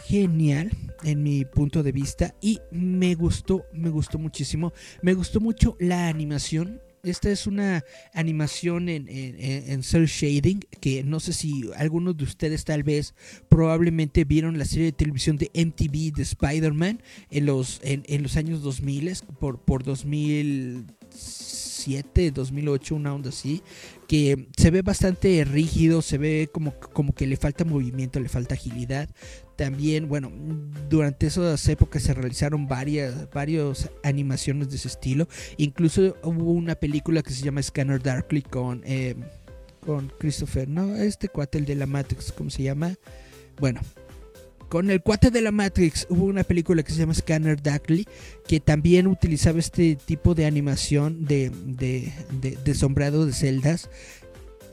genial 0.01 0.71
en 1.05 1.23
mi 1.23 1.45
punto 1.45 1.83
de 1.83 1.93
vista 1.93 2.35
y 2.41 2.61
me 2.71 3.15
gustó, 3.15 3.67
me 3.73 3.91
gustó 3.91 4.19
muchísimo. 4.19 4.73
Me 5.03 5.13
gustó 5.15 5.41
mucho 5.41 5.77
la 5.79 6.09
animación. 6.09 6.81
Esta 7.05 7.31
es 7.31 7.47
una 7.47 7.85
animación 8.13 8.89
en, 8.89 9.07
en, 9.09 9.85
cel 9.85 10.07
shading 10.07 10.59
que 10.81 11.05
no 11.05 11.21
sé 11.21 11.33
si 11.33 11.71
algunos 11.77 12.17
de 12.17 12.25
ustedes 12.25 12.65
tal 12.65 12.83
vez 12.83 13.15
probablemente 13.49 14.25
vieron 14.25 14.59
la 14.59 14.65
serie 14.65 14.87
de 14.87 14.93
televisión 14.93 15.37
de 15.37 15.49
MTV 15.55 16.17
de 16.17 16.23
Spider-Man 16.23 17.01
en 17.31 17.47
los, 17.47 17.79
en, 17.85 18.03
en, 18.09 18.25
los 18.25 18.37
años 18.37 18.63
2000 18.63 19.13
por, 19.39 19.61
por 19.61 19.85
2007, 19.85 22.33
2008, 22.33 22.97
una 22.97 23.15
onda 23.15 23.29
así, 23.29 23.63
que 24.09 24.49
se 24.57 24.73
ve 24.73 24.83
bastante 24.83 25.45
rígido, 25.45 26.03
se 26.03 26.19
ve 26.19 26.51
como, 26.53 26.81
como 26.81 27.15
que 27.15 27.29
le 27.29 27.37
falta 27.37 27.65
movimiento, 27.65 28.19
le 28.19 28.29
falta 28.29 28.57
agilidad. 28.57 29.09
También, 29.59 30.09
bueno, 30.09 30.31
durante 30.89 31.27
esas 31.27 31.69
épocas 31.69 32.05
se 32.05 32.15
realizaron 32.15 32.69
varias, 32.69 33.27
animaciones 34.05 34.71
de 34.71 34.77
ese 34.77 34.87
estilo. 34.87 35.27
Incluso 35.57 36.17
hubo 36.23 36.53
una 36.53 36.77
película 36.77 37.23
que 37.23 37.33
se 37.33 37.45
llama 37.45 37.61
Scanner 37.61 38.01
Darkly 38.01 38.43
con, 38.43 38.83
eh, 38.87 39.17
con 39.85 40.13
Christopher, 40.17 40.69
no, 40.69 40.95
este 40.95 41.29
cuate, 41.29 41.59
el 41.59 41.65
de 41.65 41.75
la 41.75 41.87
Matrix, 41.87 42.31
¿cómo 42.31 42.51
se 42.51 42.63
llama? 42.63 42.95
Bueno, 43.59 43.81
con 44.69 44.91
el 44.91 45.03
cuate 45.03 45.33
de 45.33 45.41
la 45.41 45.51
Matrix 45.51 46.07
hubo 46.09 46.27
una 46.27 46.45
película 46.45 46.85
que 46.85 46.93
se 46.93 46.99
llama 46.99 47.15
Scanner 47.15 47.61
Darkly 47.61 48.07
que 48.47 48.61
también 48.61 49.09
utilizaba 49.09 49.59
este 49.59 49.97
tipo 49.97 50.37
de 50.37 50.47
animación 50.47 51.25
de, 51.25 51.51
de, 51.51 52.13
de, 52.41 52.57
de 52.65 52.75
sombreado 52.75 53.27
de 53.27 53.33
celdas 53.33 53.91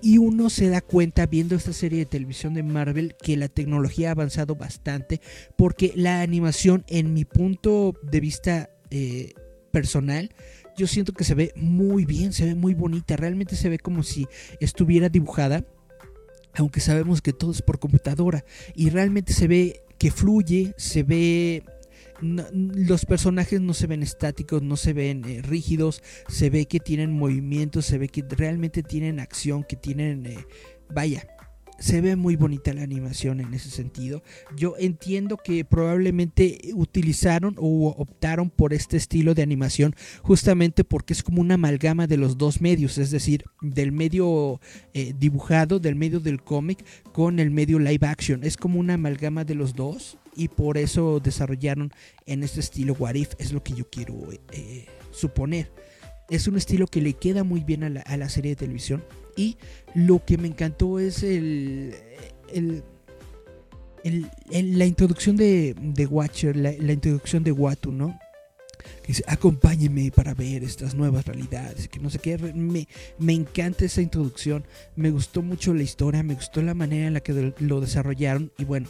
y 0.01 0.17
uno 0.17 0.49
se 0.49 0.69
da 0.69 0.81
cuenta 0.81 1.25
viendo 1.25 1.55
esta 1.55 1.73
serie 1.73 1.99
de 1.99 2.05
televisión 2.05 2.53
de 2.53 2.63
Marvel 2.63 3.15
que 3.21 3.37
la 3.37 3.47
tecnología 3.47 4.09
ha 4.09 4.11
avanzado 4.11 4.55
bastante 4.55 5.21
porque 5.55 5.93
la 5.95 6.21
animación 6.21 6.83
en 6.87 7.13
mi 7.13 7.25
punto 7.25 7.95
de 8.03 8.19
vista 8.19 8.69
eh, 8.91 9.33
personal 9.71 10.29
yo 10.77 10.87
siento 10.87 11.13
que 11.13 11.23
se 11.23 11.35
ve 11.35 11.53
muy 11.55 12.05
bien, 12.05 12.33
se 12.33 12.45
ve 12.45 12.55
muy 12.55 12.73
bonita, 12.73 13.15
realmente 13.15 13.55
se 13.55 13.69
ve 13.69 13.79
como 13.79 14.03
si 14.03 14.27
estuviera 14.59 15.09
dibujada, 15.09 15.63
aunque 16.53 16.79
sabemos 16.79 17.21
que 17.21 17.33
todo 17.33 17.51
es 17.51 17.61
por 17.61 17.79
computadora 17.79 18.43
y 18.75 18.89
realmente 18.89 19.33
se 19.33 19.47
ve 19.47 19.81
que 19.97 20.11
fluye, 20.11 20.73
se 20.77 21.03
ve 21.03 21.63
los 22.21 23.05
personajes 23.05 23.61
no 23.61 23.73
se 23.73 23.87
ven 23.87 24.03
estáticos, 24.03 24.61
no 24.61 24.77
se 24.77 24.93
ven 24.93 25.23
eh, 25.25 25.41
rígidos, 25.41 26.01
se 26.27 26.49
ve 26.49 26.65
que 26.65 26.79
tienen 26.79 27.11
movimiento, 27.11 27.81
se 27.81 27.97
ve 27.97 28.07
que 28.09 28.23
realmente 28.27 28.83
tienen 28.83 29.19
acción, 29.19 29.63
que 29.63 29.75
tienen, 29.75 30.25
eh, 30.25 30.45
vaya, 30.89 31.27
se 31.79 32.01
ve 32.01 32.15
muy 32.15 32.35
bonita 32.35 32.73
la 32.73 32.83
animación 32.83 33.39
en 33.41 33.53
ese 33.53 33.69
sentido. 33.69 34.23
Yo 34.55 34.75
entiendo 34.77 35.37
que 35.37 35.65
probablemente 35.65 36.71
utilizaron 36.73 37.55
o 37.57 37.89
optaron 37.97 38.49
por 38.49 38.73
este 38.73 38.97
estilo 38.97 39.33
de 39.33 39.43
animación 39.43 39.95
justamente 40.21 40.83
porque 40.83 41.13
es 41.13 41.23
como 41.23 41.41
una 41.41 41.55
amalgama 41.55 42.07
de 42.07 42.17
los 42.17 42.37
dos 42.37 42.61
medios, 42.61 42.97
es 42.97 43.11
decir, 43.11 43.43
del 43.61 43.91
medio 43.91 44.59
eh, 44.93 45.13
dibujado, 45.17 45.79
del 45.79 45.95
medio 45.95 46.19
del 46.19 46.41
cómic 46.41 46.85
con 47.11 47.39
el 47.39 47.51
medio 47.51 47.79
live 47.79 48.07
action. 48.07 48.43
Es 48.43 48.57
como 48.57 48.79
una 48.79 48.93
amalgama 48.93 49.43
de 49.43 49.55
los 49.55 49.73
dos 49.73 50.17
y 50.35 50.47
por 50.49 50.77
eso 50.77 51.19
desarrollaron 51.19 51.91
en 52.25 52.43
este 52.43 52.59
estilo 52.59 52.93
What 52.93 53.15
If, 53.15 53.33
es 53.37 53.51
lo 53.51 53.63
que 53.63 53.73
yo 53.73 53.89
quiero 53.89 54.15
eh, 54.51 54.85
suponer. 55.11 55.71
Es 56.29 56.47
un 56.47 56.57
estilo 56.57 56.87
que 56.87 57.01
le 57.01 57.13
queda 57.13 57.43
muy 57.43 57.63
bien 57.63 57.83
a 57.83 57.89
la, 57.89 58.01
a 58.01 58.17
la 58.17 58.29
serie 58.29 58.51
de 58.51 58.55
televisión 58.55 59.03
y 59.35 59.57
lo 59.93 60.23
que 60.23 60.37
me 60.37 60.47
encantó 60.47 60.99
es 60.99 61.23
el, 61.23 61.93
la 64.49 64.85
introducción 64.85 65.35
de, 65.35 66.07
Watcher, 66.09 66.55
la, 66.55 66.71
introducción 66.91 67.43
de 67.43 67.51
Watu, 67.51 67.91
¿no? 67.91 68.17
Que 69.01 69.07
dice, 69.07 69.23
acompáñeme 69.27 70.11
para 70.11 70.33
ver 70.33 70.63
estas 70.63 70.95
nuevas 70.95 71.25
realidades, 71.25 71.87
que 71.87 71.99
no 71.99 72.09
sé 72.09 72.19
qué, 72.19 72.37
me, 72.37 72.87
me 73.17 73.33
encanta 73.33 73.85
esa 73.85 74.01
introducción, 74.01 74.65
me 74.95 75.11
gustó 75.11 75.41
mucho 75.41 75.73
la 75.73 75.83
historia, 75.83 76.23
me 76.23 76.35
gustó 76.35 76.61
la 76.61 76.73
manera 76.73 77.07
en 77.07 77.13
la 77.13 77.19
que 77.19 77.53
lo 77.59 77.81
desarrollaron 77.81 78.51
y 78.57 78.63
bueno, 78.63 78.87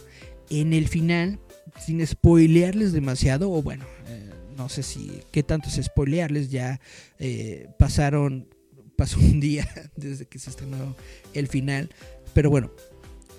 en 0.50 0.72
el 0.72 0.88
final, 0.88 1.38
sin 1.84 2.04
spoilearles 2.06 2.92
demasiado, 2.92 3.50
o 3.50 3.62
bueno, 3.62 3.84
eh, 4.08 4.30
no 4.56 4.68
sé 4.68 4.82
si 4.82 5.20
qué 5.30 5.42
tanto 5.42 5.68
es 5.68 5.80
spoilearles, 5.84 6.50
ya 6.50 6.80
eh, 7.18 7.68
pasaron 7.78 8.48
pasó 8.96 9.20
un 9.20 9.40
día 9.40 9.68
desde 9.96 10.26
que 10.26 10.38
se 10.38 10.50
estrenó 10.50 10.96
el 11.34 11.48
final. 11.48 11.90
Pero 12.32 12.50
bueno, 12.50 12.70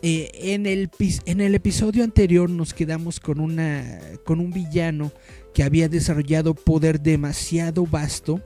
eh, 0.02 0.30
en, 0.34 0.66
el, 0.66 0.90
en 1.26 1.42
el 1.42 1.56
episodio 1.56 2.04
anterior 2.04 2.50
nos 2.50 2.74
quedamos 2.74 3.20
con, 3.20 3.40
una, 3.40 4.00
con 4.24 4.40
un 4.40 4.52
villano 4.52 5.12
que 5.54 5.64
había 5.64 5.90
desarrollado 5.90 6.54
poder 6.54 7.02
demasiado 7.02 7.86
vasto 7.86 8.42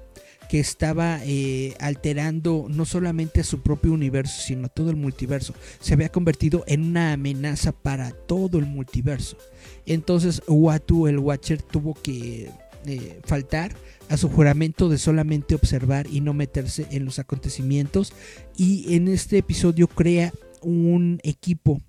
que 0.51 0.59
estaba 0.59 1.21
eh, 1.23 1.75
alterando 1.79 2.65
no 2.69 2.83
solamente 2.83 3.39
a 3.39 3.45
su 3.45 3.61
propio 3.61 3.93
universo, 3.93 4.41
sino 4.41 4.65
a 4.65 4.69
todo 4.69 4.89
el 4.89 4.97
multiverso. 4.97 5.53
Se 5.79 5.93
había 5.93 6.09
convertido 6.09 6.65
en 6.67 6.83
una 6.83 7.13
amenaza 7.13 7.71
para 7.71 8.11
todo 8.11 8.59
el 8.59 8.65
multiverso. 8.65 9.37
Entonces 9.85 10.41
Watu, 10.49 11.07
el 11.07 11.19
Watcher, 11.19 11.61
tuvo 11.61 11.93
que 11.93 12.49
eh, 12.85 13.21
faltar 13.23 13.77
a 14.09 14.17
su 14.17 14.27
juramento 14.27 14.89
de 14.89 14.97
solamente 14.97 15.55
observar 15.55 16.05
y 16.11 16.19
no 16.19 16.33
meterse 16.33 16.85
en 16.91 17.05
los 17.05 17.17
acontecimientos. 17.17 18.11
Y 18.57 18.93
en 18.93 19.07
este 19.07 19.37
episodio 19.37 19.87
crea 19.87 20.33
un 20.61 21.21
equipo 21.23 21.79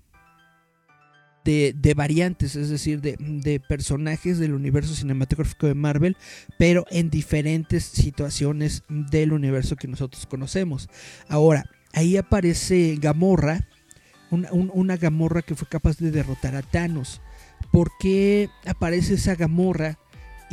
de, 1.43 1.93
variantes, 1.95 2.55
es 2.55 2.69
decir, 2.69 3.01
de, 3.01 3.59
personajes 3.67 4.39
del 4.39 4.53
universo 4.53 4.95
cinematográfico 4.95 5.67
de 5.67 5.75
Marvel, 5.75 6.17
pero 6.57 6.85
en 6.89 7.09
diferentes 7.09 7.83
situaciones 7.83 8.83
del 8.89 9.33
universo 9.33 9.75
que 9.75 9.87
nosotros 9.87 10.25
conocemos. 10.25 10.89
Ahora, 11.27 11.65
ahí 11.93 12.17
aparece 12.17 12.97
Gamorra, 12.99 13.67
una, 14.31 14.51
una 14.51 14.97
Gamorra 14.97 15.41
que 15.41 15.55
fue 15.55 15.67
capaz 15.67 15.97
de 15.97 16.11
derrotar 16.11 16.55
a 16.55 16.61
Thanos. 16.61 17.21
¿Por 17.71 17.91
qué 17.99 18.49
aparece 18.65 19.15
esa 19.15 19.35
Gamorra? 19.35 19.97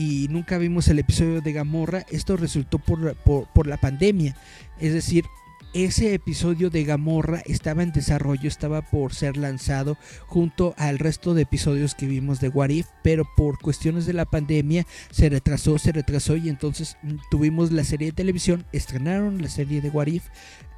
y 0.00 0.28
nunca 0.30 0.56
vimos 0.56 0.88
el 0.88 0.98
episodio 0.98 1.42
de 1.42 1.52
Gamorra, 1.52 2.06
esto 2.10 2.38
resultó 2.38 2.78
por, 2.78 3.14
por, 3.16 3.66
la 3.66 3.76
pandemia. 3.76 4.34
Es 4.78 4.94
decir, 4.94 5.26
ese 5.72 6.14
episodio 6.14 6.68
de 6.70 6.84
Gamorra 6.84 7.42
estaba 7.46 7.82
en 7.82 7.92
desarrollo, 7.92 8.48
estaba 8.48 8.82
por 8.82 9.14
ser 9.14 9.36
lanzado 9.36 9.96
junto 10.26 10.74
al 10.76 10.98
resto 10.98 11.34
de 11.34 11.42
episodios 11.42 11.94
que 11.94 12.06
vimos 12.06 12.40
de 12.40 12.48
What 12.48 12.70
If, 12.70 12.86
pero 13.02 13.24
por 13.36 13.58
cuestiones 13.60 14.06
de 14.06 14.12
la 14.12 14.24
pandemia 14.24 14.86
se 15.10 15.28
retrasó, 15.28 15.78
se 15.78 15.92
retrasó 15.92 16.36
y 16.36 16.48
entonces 16.48 16.96
mm, 17.02 17.16
tuvimos 17.30 17.70
la 17.70 17.84
serie 17.84 18.08
de 18.08 18.12
televisión, 18.12 18.66
estrenaron 18.72 19.40
la 19.40 19.48
serie 19.48 19.80
de 19.80 19.90
What 19.90 20.08
If 20.08 20.24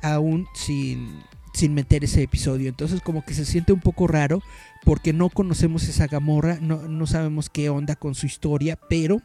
aún 0.02 0.46
sin, 0.54 1.22
sin 1.54 1.72
meter 1.74 2.04
ese 2.04 2.22
episodio. 2.22 2.68
Entonces 2.68 3.00
como 3.00 3.24
que 3.24 3.34
se 3.34 3.46
siente 3.46 3.72
un 3.72 3.80
poco 3.80 4.06
raro 4.06 4.42
porque 4.84 5.12
no 5.12 5.30
conocemos 5.30 5.88
esa 5.88 6.06
Gamorra, 6.06 6.58
no, 6.60 7.06
sabemos 7.06 7.48
qué 7.48 7.70
onda 7.70 7.96
con 7.96 8.14
su 8.14 8.26
historia, 8.26 8.78
pero 8.88 9.22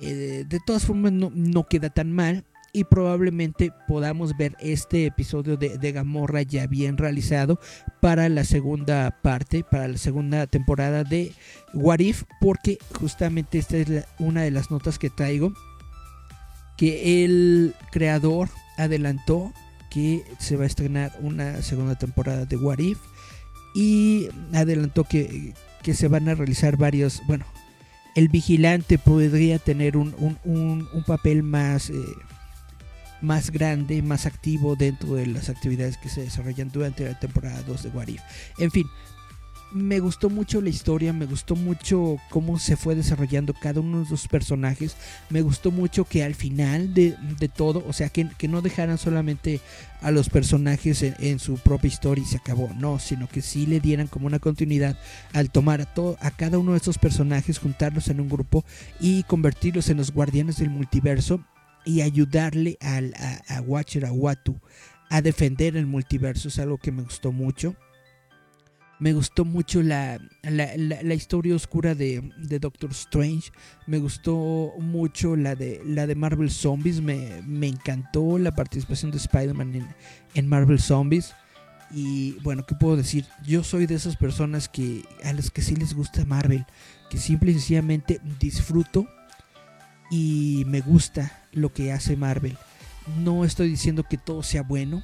eh, 0.00 0.44
de 0.48 0.58
todas 0.66 0.84
formas 0.84 1.12
no, 1.12 1.68
queda 1.68 1.90
tan 1.90 2.12
mal 2.12 2.44
y 2.72 2.84
probablemente 2.84 3.72
podamos 3.88 4.36
ver 4.36 4.56
este 4.60 5.06
episodio 5.06 5.56
de, 5.56 5.92
Gamorra 5.92 6.42
ya 6.42 6.66
bien 6.66 6.96
realizado 6.96 7.58
para 8.00 8.28
la 8.28 8.44
segunda 8.44 9.18
parte, 9.22 9.64
para 9.64 9.88
la 9.88 9.98
segunda 9.98 10.46
temporada 10.46 11.04
de 11.04 11.32
What 11.74 12.00
If, 12.00 12.24
porque 12.40 12.78
justamente 12.98 13.58
esta 13.58 13.76
es 13.76 14.04
una 14.18 14.42
de 14.42 14.50
las 14.50 14.70
notas 14.70 14.98
que 14.98 15.10
traigo, 15.10 15.52
que 16.76 17.24
el 17.24 17.74
creador 17.90 18.48
adelantó 18.76 19.52
que 19.90 20.24
se 20.38 20.56
va 20.56 20.64
a 20.64 20.68
estrenar 20.68 21.12
una 21.20 21.60
segunda 21.62 21.96
temporada 21.96 22.46
de 22.46 22.56
What 22.56 22.78
If 22.78 22.98
y 23.74 24.28
adelantó 24.52 25.04
que, 25.04 25.54
se 25.92 26.08
van 26.08 26.28
a 26.28 26.34
realizar 26.34 26.76
varios, 26.76 27.22
bueno, 27.26 27.44
el 28.14 28.28
vigilante 28.28 28.98
podría 28.98 29.58
tener 29.58 29.96
un, 29.96 30.86
papel 31.06 31.42
más, 31.42 31.90
eh, 31.90 31.94
más 33.20 33.50
grande, 33.50 34.02
más 34.02 34.26
activo 34.26 34.76
dentro 34.76 35.14
de 35.14 35.26
las 35.26 35.48
actividades 35.48 35.96
que 35.98 36.08
se 36.08 36.22
desarrollan 36.22 36.70
durante 36.70 37.04
la 37.04 37.18
temporada 37.18 37.62
2 37.62 37.82
de 37.82 37.88
What 37.90 38.08
If. 38.08 38.20
En 38.58 38.70
fin, 38.70 38.86
me 39.72 40.00
gustó 40.00 40.30
mucho 40.30 40.60
la 40.60 40.68
historia, 40.68 41.12
me 41.12 41.26
gustó 41.26 41.54
mucho 41.54 42.16
cómo 42.28 42.58
se 42.58 42.76
fue 42.76 42.94
desarrollando 42.94 43.54
cada 43.54 43.80
uno 43.80 44.02
de 44.02 44.10
los 44.10 44.26
personajes, 44.26 44.96
me 45.28 45.42
gustó 45.42 45.70
mucho 45.70 46.04
que 46.04 46.24
al 46.24 46.34
final 46.34 46.92
de, 46.92 47.14
todo, 47.54 47.84
o 47.86 47.92
sea, 47.92 48.08
que, 48.08 48.26
no 48.48 48.62
dejaran 48.62 48.98
solamente 48.98 49.60
a 50.02 50.10
los 50.10 50.28
personajes 50.28 51.02
en, 51.02 51.38
su 51.38 51.54
propia 51.54 51.88
historia 51.88 52.24
y 52.24 52.26
se 52.26 52.38
acabó, 52.38 52.70
no, 52.76 52.98
sino 52.98 53.28
que 53.28 53.42
sí 53.42 53.66
le 53.66 53.80
dieran 53.80 54.08
como 54.08 54.26
una 54.26 54.38
continuidad 54.38 54.98
al 55.32 55.50
tomar 55.50 55.80
a, 55.80 55.86
todo, 55.86 56.16
a 56.20 56.30
cada 56.30 56.58
uno 56.58 56.72
de 56.72 56.78
estos 56.78 56.98
personajes, 56.98 57.58
juntarlos 57.58 58.08
en 58.08 58.20
un 58.20 58.28
grupo 58.28 58.64
y 58.98 59.22
convertirlos 59.24 59.88
en 59.88 59.98
los 59.98 60.12
guardianes 60.12 60.58
del 60.58 60.70
multiverso 60.70 61.44
y 61.84 62.02
ayudarle 62.02 62.76
al, 62.80 63.14
a, 63.14 63.56
a 63.56 63.60
Watcher, 63.60 64.06
a 65.10 65.22
defender 65.22 65.76
el 65.76 65.86
multiverso, 65.86 66.48
es 66.48 66.58
algo 66.58 66.78
que 66.78 66.92
me 66.92 67.02
gustó 67.02 67.32
mucho. 67.32 67.74
Me 69.00 69.14
gustó 69.14 69.46
mucho 69.46 69.82
la, 69.82 70.20
la, 70.42 71.14
historia 71.14 71.54
oscura 71.54 71.94
de, 71.94 72.22
Doctor 72.60 72.90
Strange. 72.90 73.50
Me 73.86 73.98
gustó 73.98 74.74
mucho 74.78 75.36
la 75.36 75.54
de, 75.54 75.80
la 75.86 76.06
de 76.06 76.14
Marvel 76.14 76.50
Zombies. 76.50 77.00
Me, 77.00 77.66
encantó 77.66 78.36
la 78.36 78.54
participación 78.54 79.10
de 79.10 79.16
Spider-Man 79.16 79.74
en, 79.74 79.88
en, 80.34 80.48
Marvel 80.48 80.78
Zombies. 80.78 81.34
Y 81.90 82.32
bueno, 82.42 82.66
¿qué 82.66 82.74
puedo 82.74 82.94
decir? 82.94 83.24
Yo 83.46 83.64
soy 83.64 83.86
de 83.86 83.94
esas 83.94 84.16
personas 84.16 84.68
que 84.68 85.02
a 85.24 85.32
las 85.32 85.50
que 85.50 85.62
sí 85.62 85.74
les 85.76 85.94
gusta 85.94 86.26
Marvel. 86.26 86.66
Que 87.08 87.16
simple 87.16 87.52
y 87.52 87.54
sencillamente 87.54 88.20
disfruto 88.38 89.08
y 90.10 90.64
me 90.66 90.82
gusta 90.82 91.39
lo 91.52 91.72
que 91.72 91.92
hace 91.92 92.16
Marvel. 92.16 92.56
No 93.18 93.44
estoy 93.44 93.68
diciendo 93.68 94.04
que 94.04 94.18
todo 94.18 94.42
sea 94.42 94.62
bueno 94.62 95.02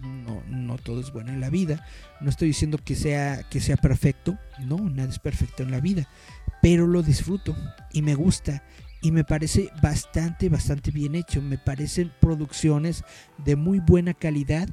no, 0.00 0.42
no 0.48 0.78
todo 0.78 1.00
es 1.00 1.12
bueno 1.12 1.32
en 1.32 1.40
la 1.40 1.50
vida. 1.50 1.84
No 2.20 2.30
estoy 2.30 2.48
diciendo 2.48 2.78
que 2.78 2.94
sea, 2.94 3.42
que 3.48 3.60
sea 3.60 3.76
perfecto. 3.76 4.38
No, 4.64 4.78
nada 4.78 5.08
es 5.08 5.18
perfecto 5.18 5.62
en 5.62 5.70
la 5.70 5.80
vida. 5.80 6.08
Pero 6.62 6.86
lo 6.86 7.02
disfruto 7.02 7.56
y 7.92 8.02
me 8.02 8.14
gusta. 8.14 8.62
Y 9.00 9.12
me 9.12 9.24
parece 9.24 9.70
bastante, 9.82 10.48
bastante 10.48 10.90
bien 10.90 11.14
hecho. 11.14 11.40
Me 11.40 11.58
parecen 11.58 12.12
producciones 12.20 13.04
de 13.38 13.56
muy 13.56 13.78
buena 13.80 14.14
calidad 14.14 14.68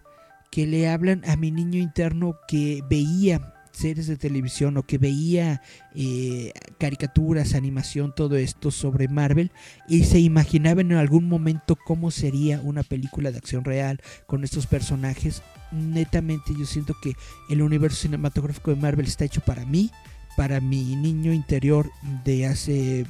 que 0.52 0.66
le 0.66 0.90
hablan 0.90 1.24
a 1.28 1.36
mi 1.36 1.52
niño 1.52 1.82
interno 1.82 2.36
que 2.48 2.82
veía 2.90 3.54
series 3.76 4.08
de 4.08 4.18
televisión 4.18 4.78
o 4.78 4.84
que 4.84 4.98
veía 4.98 5.62
eh, 5.94 6.54
caricaturas, 6.80 7.54
animación, 7.54 8.14
todo 8.16 8.38
esto 8.38 8.72
sobre 8.72 9.08
Marvel 9.08 9.52
y 9.88 10.04
se 10.04 10.20
imaginaba 10.20 10.82
en 10.82 10.94
algún 10.94 11.28
momento 11.28 11.76
cómo 11.76 12.12
sería 12.12 12.62
una 12.62 12.84
película 12.84 13.32
de 13.32 13.38
acción 13.38 13.64
real 13.64 14.02
con 14.26 14.44
estos 14.44 14.68
personajes. 14.68 15.42
Netamente 15.72 16.54
yo 16.58 16.66
siento 16.66 16.96
que 17.02 17.14
el 17.50 17.62
universo 17.62 18.04
cinematográfico 18.04 18.72
de 18.72 18.82
Marvel 18.82 19.08
está 19.08 19.26
hecho 19.26 19.42
para 19.42 19.66
mí, 19.66 19.92
para 20.38 20.62
mi 20.62 20.96
niño 20.96 21.34
interior 21.34 21.92
de 22.24 22.46
hace 22.46 23.06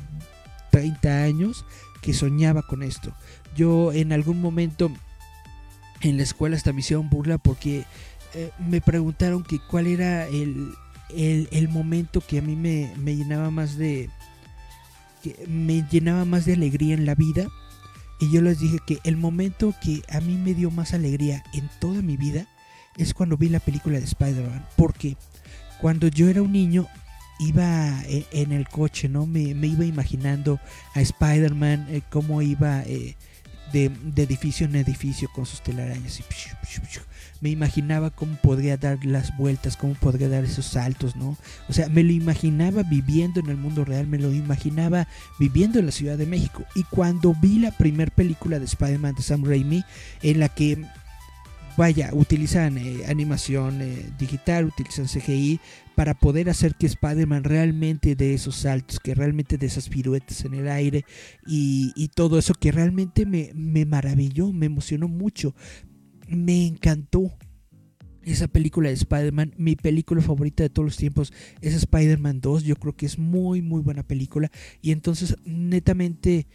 30 0.72 1.24
años 1.24 1.66
que 2.02 2.14
soñaba 2.14 2.62
con 2.64 2.84
esto. 2.84 3.14
Yo 3.56 3.94
en 3.94 4.12
algún 4.12 4.42
momento 4.42 4.92
en 6.02 6.18
la 6.18 6.24
escuela 6.24 6.56
esta 6.56 6.74
misión 6.74 7.10
burla 7.10 7.38
porque 7.38 7.86
eh, 8.36 8.52
me 8.60 8.82
preguntaron 8.82 9.44
que 9.44 9.60
cuál 9.60 9.88
era 9.88 10.28
el, 10.28 10.74
el, 11.10 11.70
momento 11.70 12.20
que 12.20 12.40
a 12.40 12.42
mí 12.42 12.56
me, 12.56 12.94
llenaba 13.16 13.50
más 13.50 13.78
de 13.78 14.10
me 15.48 15.84
llenaba 15.90 16.26
más 16.26 16.46
de 16.46 16.54
alegría 16.54 16.94
en 16.94 17.06
la 17.06 17.16
vida 17.16 17.48
y 18.20 18.30
yo 18.32 18.42
les 18.42 18.60
dije 18.60 18.80
que 18.86 19.00
el 19.04 19.18
momento 19.18 19.74
que 19.82 20.02
a 20.10 20.20
mí 20.20 20.36
me 20.36 20.54
dio 20.54 20.70
más 20.70 20.94
alegría 20.94 21.44
en 21.54 21.70
toda 21.80 22.02
mi 22.02 22.18
vida 22.18 22.46
es 22.98 23.14
cuando 23.14 23.38
vi 23.38 23.50
la 23.50 23.60
película 23.60 24.00
de 24.00 24.06
Spider-Man. 24.06 24.66
Porque 24.76 25.18
cuando 25.82 26.08
yo 26.08 26.30
era 26.30 26.42
un 26.42 26.52
niño 26.52 26.88
iba 27.40 28.02
e, 28.04 28.26
en 28.32 28.52
el 28.52 28.68
coche, 28.68 29.10
¿no? 29.10 29.26
Me, 29.26 29.42
iba 29.42 29.86
imaginando 29.86 30.60
a 30.94 31.02
Spider-Man, 31.02 31.88
eh, 31.90 32.02
cómo 32.10 32.42
iba 32.42 32.84
eh, 32.84 33.16
de, 33.74 33.92
edificio 34.16 34.66
en 34.66 34.76
edificio 34.76 35.30
con 35.34 35.46
sus 35.46 35.62
telarañas. 35.62 36.20
Y 36.20 36.24
me 37.46 37.52
imaginaba 37.52 38.10
cómo 38.10 38.36
podría 38.38 38.76
dar 38.76 39.06
las 39.06 39.38
vueltas, 39.38 39.78
cómo 39.78 39.94
podría 39.94 40.28
dar 40.28 40.44
esos 40.44 40.66
saltos, 40.66 41.16
¿no? 41.16 41.38
O 41.70 41.74
sea, 41.74 41.90
me 41.90 42.02
lo 42.02 42.12
imaginaba 42.12 42.82
viviendo 42.82 43.40
en 43.40 43.52
el 43.52 43.58
mundo 43.58 43.86
real, 43.86 44.08
me 44.08 44.18
lo 44.18 44.34
imaginaba 44.34 45.08
viviendo 45.38 45.78
en 45.78 45.86
la 45.86 45.92
Ciudad 45.92 46.18
de 46.18 46.26
México. 46.26 46.66
Y 46.74 46.82
cuando 46.86 47.36
vi 47.40 47.60
la 47.60 47.70
primera 47.70 48.10
película 48.10 48.58
de 48.58 48.66
Spider-Man 48.66 49.14
de 49.14 49.22
Sam 49.22 49.46
Raimi, 49.46 49.84
en 50.24 50.40
la 50.40 50.50
que 50.50 50.84
vaya, 51.78 52.10
utilizan 52.14 52.80
eh, 52.80 53.04
animación 53.08 53.80
eh, 53.80 54.10
digital, 54.18 54.66
utilizan 54.66 55.06
CGI 55.06 55.60
para 55.94 56.16
poder 56.16 56.50
hacer 56.50 56.74
que 56.74 56.88
Spider-Man 56.88 57.44
realmente 57.44 58.16
de 58.16 58.34
esos 58.34 58.56
saltos, 58.56 59.00
que 59.00 59.14
realmente 59.14 59.60
de 59.60 59.68
esas 59.68 59.88
piruetas 59.88 60.46
en 60.46 60.56
el 60.56 60.68
aire 60.68 61.06
y, 61.46 62.10
todo 62.16 62.40
eso 62.40 62.56
que 62.56 62.72
realmente 62.72 63.28
me, 63.28 63.52
me 63.54 63.86
maravilló, 63.86 64.52
me 64.52 64.66
emocionó 64.66 65.08
mucho, 65.08 65.54
me 66.28 66.68
encantó 66.68 67.32
esa 68.24 68.48
película 68.48 68.90
de 68.90 68.96
Spider-Man, 68.96 69.54
mi 69.58 69.76
película 69.76 70.22
favorita 70.22 70.64
de 70.64 70.70
todos 70.70 70.86
los 70.86 70.98
tiempos 70.98 71.32
es 71.62 71.76
Spider-Man 71.76 72.42
2, 72.42 72.64
yo 72.64 72.76
creo 72.76 72.96
que 72.96 73.06
es 73.06 73.20
muy 73.20 73.62
muy 73.62 73.82
buena 73.82 74.02
película 74.02 74.52
y 74.82 74.92
entonces 74.92 75.36
netamente 75.46 76.48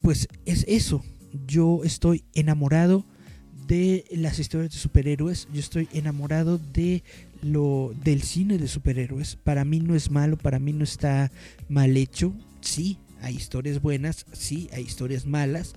pues 0.00 0.28
es 0.46 0.64
eso, 0.66 1.04
yo 1.46 1.82
estoy 1.84 2.24
enamorado 2.34 3.04
de 3.66 4.04
las 4.10 4.38
historias 4.38 4.72
de 4.72 4.78
superhéroes. 4.78 5.48
Yo 5.52 5.60
estoy 5.60 5.88
enamorado 5.92 6.58
de 6.58 7.02
lo 7.42 7.94
del 8.04 8.22
cine 8.22 8.58
de 8.58 8.68
superhéroes. 8.68 9.36
Para 9.36 9.64
mí 9.64 9.80
no 9.80 9.94
es 9.94 10.10
malo, 10.10 10.36
para 10.36 10.58
mí 10.58 10.72
no 10.72 10.84
está 10.84 11.30
mal 11.68 11.96
hecho. 11.96 12.34
Sí, 12.60 12.98
hay 13.20 13.36
historias 13.36 13.80
buenas, 13.80 14.26
sí, 14.32 14.68
hay 14.72 14.82
historias 14.82 15.26
malas, 15.26 15.74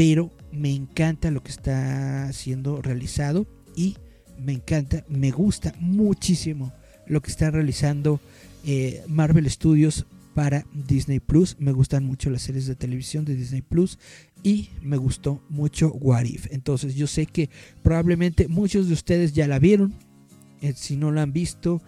pero 0.00 0.30
me 0.50 0.74
encanta 0.74 1.30
lo 1.30 1.42
que 1.42 1.50
está 1.50 2.32
siendo 2.32 2.80
realizado 2.80 3.46
y 3.76 3.98
me 4.38 4.54
encanta, 4.54 5.04
me 5.10 5.30
gusta 5.30 5.74
muchísimo 5.78 6.72
lo 7.06 7.20
que 7.20 7.30
está 7.30 7.50
realizando 7.50 8.18
eh, 8.64 9.04
Marvel 9.08 9.50
Studios 9.50 10.06
para 10.32 10.64
Disney 10.72 11.20
Plus. 11.20 11.54
Me 11.58 11.72
gustan 11.72 12.06
mucho 12.06 12.30
las 12.30 12.40
series 12.40 12.64
de 12.64 12.76
televisión 12.76 13.26
de 13.26 13.36
Disney 13.36 13.60
Plus 13.60 13.98
y 14.42 14.70
me 14.80 14.96
gustó 14.96 15.42
mucho 15.50 15.92
What 15.92 16.24
If. 16.24 16.46
Entonces 16.50 16.94
yo 16.94 17.06
sé 17.06 17.26
que 17.26 17.50
probablemente 17.82 18.48
muchos 18.48 18.88
de 18.88 18.94
ustedes 18.94 19.34
ya 19.34 19.46
la 19.46 19.58
vieron. 19.58 19.92
Eh, 20.62 20.72
si 20.74 20.96
no 20.96 21.12
la 21.12 21.24
han 21.24 21.34
visto, 21.34 21.82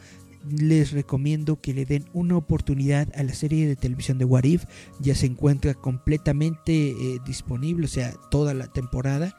les 0.51 0.93
recomiendo 0.93 1.61
que 1.61 1.75
le 1.75 1.85
den 1.85 2.05
una 2.13 2.37
oportunidad 2.37 3.09
a 3.15 3.23
la 3.23 3.35
serie 3.35 3.67
de 3.67 3.77
televisión 3.77 4.19
de 4.19 4.25
What 4.25 4.45
If. 4.45 4.65
Ya 5.01 5.15
se 5.15 5.27
encuentra 5.27 5.75
completamente 5.75 6.91
eh, 6.91 7.19
disponible, 7.27 7.87
o 7.87 7.89
sea, 7.89 8.13
toda 8.31 8.55
la 8.55 8.67
temporada 8.67 9.37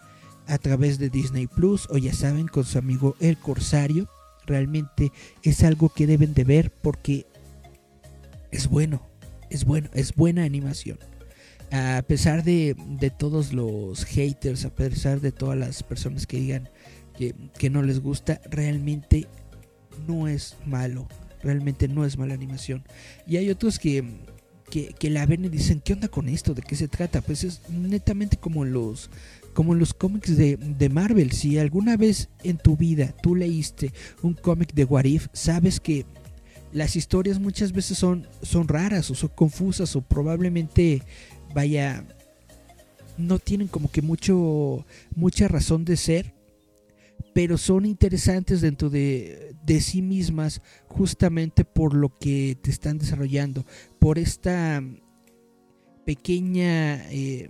a 0.47 0.57
través 0.57 0.99
de 0.99 1.09
Disney 1.09 1.47
Plus 1.47 1.87
o 1.89 1.97
ya 1.97 2.13
saben 2.13 2.47
con 2.47 2.65
su 2.65 2.77
amigo 2.77 3.15
El 3.19 3.37
Corsario. 3.37 4.09
Realmente 4.45 5.11
es 5.41 5.63
algo 5.63 5.89
que 5.89 6.07
deben 6.07 6.33
de 6.33 6.43
ver 6.43 6.71
porque 6.71 7.25
es 8.51 8.67
bueno, 8.67 9.01
es 9.49 9.65
bueno, 9.65 9.89
es 9.93 10.15
buena 10.15 10.43
animación. 10.43 10.99
A 11.71 12.03
pesar 12.03 12.43
de, 12.43 12.75
todos 13.17 13.51
los 13.51 14.05
haters, 14.05 14.65
a 14.65 14.69
pesar 14.69 15.21
de 15.21 15.31
todas 15.31 15.57
las 15.57 15.81
personas 15.81 16.27
que 16.27 16.37
digan 16.37 16.69
que, 17.17 17.69
no 17.69 17.81
les 17.81 17.99
gusta, 17.99 18.41
realmente 18.51 19.27
no 20.07 20.27
es 20.27 20.55
malo. 20.65 21.07
Realmente 21.41 21.87
no 21.87 22.05
es 22.05 22.17
mala 22.17 22.33
animación. 22.33 22.83
Y 23.27 23.37
hay 23.37 23.49
otros 23.49 23.79
que, 23.79 24.03
que, 24.69 25.09
la 25.09 25.25
ven 25.25 25.45
y 25.45 25.49
dicen, 25.49 25.81
¿qué 25.83 25.93
onda 25.93 26.07
con 26.07 26.29
esto? 26.29 26.53
¿De 26.53 26.61
qué 26.61 26.75
se 26.75 26.87
trata? 26.87 27.21
Pues 27.21 27.43
es 27.43 27.61
netamente 27.69 28.37
como 28.37 28.65
los, 28.65 29.09
como 29.53 29.75
los 29.75 29.93
cómics 29.93 30.37
de, 30.37 30.57
de, 30.57 30.89
Marvel. 30.89 31.31
Si 31.31 31.57
alguna 31.57 31.97
vez 31.97 32.29
en 32.43 32.57
tu 32.57 32.77
vida 32.77 33.13
tú 33.21 33.35
leíste 33.35 33.91
un 34.21 34.33
cómic 34.33 34.73
de 34.73 34.85
Warif, 34.85 35.27
sabes 35.33 35.79
que 35.79 36.05
las 36.71 36.95
historias 36.95 37.39
muchas 37.39 37.71
veces 37.71 37.97
son, 37.97 38.27
son 38.41 38.67
raras 38.67 39.11
o 39.11 39.15
son 39.15 39.29
confusas 39.35 39.95
o 39.95 40.01
probablemente, 40.01 41.03
vaya, 41.53 42.03
no 43.17 43.37
tienen 43.37 43.67
como 43.67 43.91
que 43.91 44.01
mucho, 44.01 44.85
mucha 45.15 45.47
razón 45.47 45.85
de 45.85 45.97
ser, 45.97 46.33
pero 47.33 47.57
son 47.57 47.85
interesantes 47.85 48.61
dentro 48.61 48.89
de, 48.89 49.55
de 49.65 49.81
sí 49.81 50.01
mismas 50.01 50.61
justamente 50.87 51.65
por 51.65 51.93
lo 51.93 52.09
que 52.17 52.57
te 52.61 52.69
están 52.69 52.97
desarrollando, 52.97 53.65
por 53.99 54.19
esta 54.19 54.83
pequeña, 56.05 57.09
eh, 57.11 57.49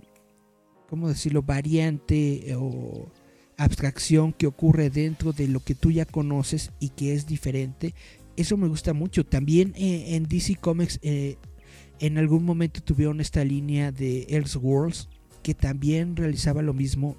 ¿cómo 0.88 1.08
decirlo?, 1.08 1.42
variante 1.42 2.54
o 2.56 3.10
abstracción 3.56 4.32
que 4.32 4.46
ocurre 4.46 4.90
dentro 4.90 5.32
de 5.32 5.48
lo 5.48 5.60
que 5.60 5.74
tú 5.74 5.90
ya 5.90 6.04
conoces 6.04 6.72
y 6.80 6.88
que 6.90 7.14
es 7.14 7.26
diferente 7.26 7.94
eso 8.36 8.56
me 8.56 8.68
gusta 8.68 8.92
mucho. 8.92 9.24
También 9.24 9.72
eh, 9.76 10.16
en 10.16 10.24
DC 10.24 10.56
Comics 10.56 10.98
eh, 11.02 11.36
en 12.00 12.18
algún 12.18 12.44
momento 12.44 12.82
tuvieron 12.82 13.20
esta 13.20 13.44
línea 13.44 13.92
de 13.92 14.22
Elseworlds 14.28 15.08
que 15.42 15.54
también 15.54 16.16
realizaba 16.16 16.62
lo 16.62 16.74
mismo 16.74 17.16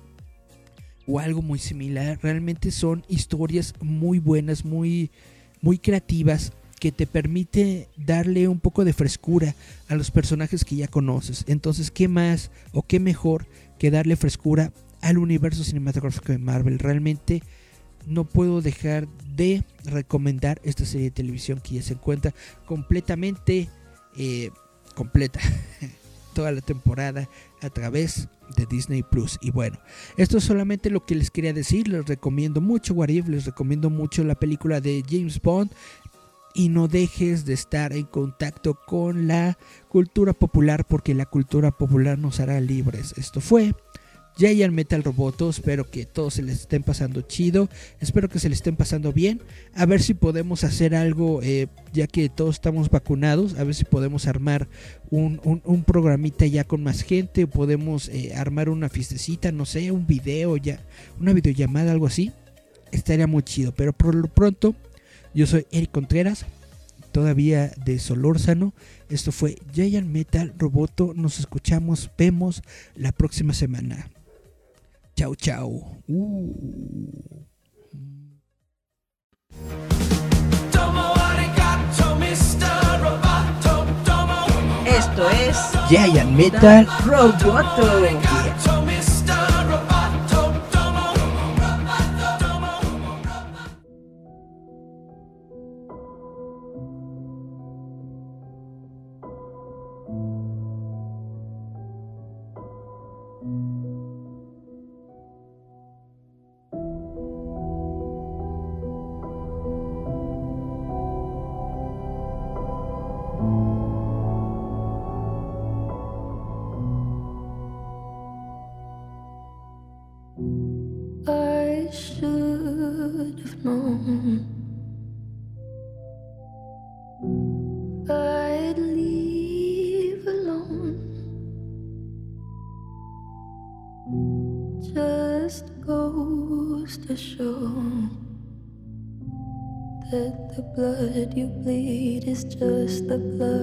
o 1.08 1.20
algo 1.20 1.42
muy 1.42 1.60
similar. 1.60 2.20
Realmente 2.22 2.72
son 2.72 3.04
historias 3.08 3.74
muy 3.82 4.20
buenas, 4.20 4.66
muy, 4.66 5.12
muy 5.62 5.78
creativas 5.78 6.54
que 6.80 6.92
te 6.92 7.08
permite 7.08 7.90
darle 7.98 8.48
un 8.48 8.60
poco 8.60 8.86
de 8.86 8.94
frescura 8.94 9.56
a 9.88 9.96
los 9.96 10.12
personajes 10.12 10.66
que 10.66 10.76
ya 10.76 10.88
conoces. 10.88 11.44
Entonces, 11.48 11.92
¿qué 11.92 12.08
más 12.08 12.52
o 12.74 12.84
qué 12.84 13.00
mejor 13.00 13.48
que 13.80 13.92
darle 13.92 14.16
frescura 14.16 14.72
al 15.02 15.18
universo 15.18 15.64
cinematográfico 15.64 16.32
de 16.32 16.38
Marvel? 16.38 16.80
Realmente 16.80 17.42
no 18.06 18.26
puedo 18.26 18.62
dejar 18.62 19.08
de 19.36 19.64
recomendar 19.84 20.62
esta 20.64 20.86
serie 20.86 21.06
de 21.06 21.12
televisión 21.12 21.60
que 21.60 21.76
ya 21.76 21.82
se 21.82 21.94
encuentra 21.94 22.34
completamente 22.66 23.70
eh, 24.18 24.52
completa 24.94 25.40
toda 26.36 26.52
la 26.52 26.62
temporada 26.62 27.28
a 27.64 27.70
través 27.72 28.28
de 28.56 28.68
Disney 28.68 29.02
Plus. 29.02 29.40
Y 29.42 29.50
bueno, 29.50 29.80
esto 30.18 30.38
es 30.38 30.44
solamente 30.44 30.92
lo 30.92 31.04
que 31.04 31.16
les 31.16 31.32
quería 31.32 31.54
decir. 31.54 31.88
Les 31.88 32.06
recomiendo 32.06 32.62
mucho 32.62 32.94
Warif, 32.94 33.28
les 33.28 33.46
recomiendo 33.46 33.90
mucho 33.90 34.24
la 34.24 34.36
película 34.36 34.82
de 34.82 35.04
James 35.10 35.42
Bond. 35.42 35.72
Y 36.54 36.70
no 36.70 36.88
dejes 36.88 37.46
de 37.46 37.54
estar 37.54 37.92
en 37.92 38.06
contacto 38.06 38.76
con 38.86 39.28
la 39.28 39.58
cultura 39.90 40.32
popular 40.32 40.86
porque 40.86 41.14
la 41.14 41.26
cultura 41.26 41.72
popular 41.72 42.18
nos 42.18 42.40
hará 42.40 42.62
libres. 42.62 43.14
Esto 43.18 43.42
fue 43.42 43.74
Giant 44.38 44.74
Metal 44.74 45.04
Roboto. 45.04 45.50
Espero 45.50 45.90
que 45.90 46.06
todos 46.06 46.36
se 46.36 46.44
les 46.44 46.62
estén 46.62 46.84
pasando 46.84 47.22
chido. 47.22 47.70
Espero 48.00 48.30
que 48.30 48.40
se 48.40 48.50
les 48.50 48.60
estén 48.60 48.76
pasando 48.76 49.14
bien. 49.14 49.42
A 49.74 49.86
ver 49.86 50.02
si 50.02 50.14
podemos 50.14 50.64
hacer 50.64 50.96
algo, 50.96 51.42
eh, 51.42 51.68
ya 51.94 52.08
que 52.08 52.30
todos 52.30 52.56
estamos 52.56 52.90
vacunados. 52.90 53.56
A 53.58 53.64
ver 53.64 53.76
si 53.76 53.86
podemos 53.86 54.28
armar 54.28 54.68
un, 55.10 55.84
programita 55.86 56.46
ya 56.46 56.66
con 56.66 56.84
más 56.84 57.04
gente. 57.04 57.48
Podemos 57.48 58.10
eh, 58.10 58.34
armar 58.36 58.70
una 58.70 58.90
fiestecita, 58.90 59.52
no 59.52 59.66
sé, 59.66 59.92
un 59.92 60.06
video 60.06 60.58
ya, 60.58 60.80
una 61.20 61.34
videollamada, 61.34 61.92
algo 61.92 62.08
así. 62.08 62.32
Estaría 62.92 63.28
muy 63.28 63.44
chido. 63.44 63.74
Pero 63.74 63.94
por 63.94 64.16
lo 64.16 64.28
pronto, 64.28 64.76
yo 65.34 65.48
soy 65.48 65.66
Eric 65.72 65.92
Contreras. 65.92 66.46
Todavía 67.14 67.72
de 67.86 67.98
Solórzano. 67.98 68.74
Esto 69.10 69.32
fue 69.32 69.56
Giant 69.74 70.10
Metal 70.10 70.54
Roboto. 70.58 71.14
Nos 71.16 71.40
escuchamos, 71.40 72.12
vemos 72.18 72.62
la 72.98 73.14
próxima 73.14 73.54
semana. 73.54 74.10
Chau, 75.18 75.34
chau. 75.36 75.82
Uh. 76.10 76.52
Esto 84.86 85.30
es 85.30 85.58
Giant 85.90 86.32
Metal 86.36 86.86
Roboto. 87.06 88.35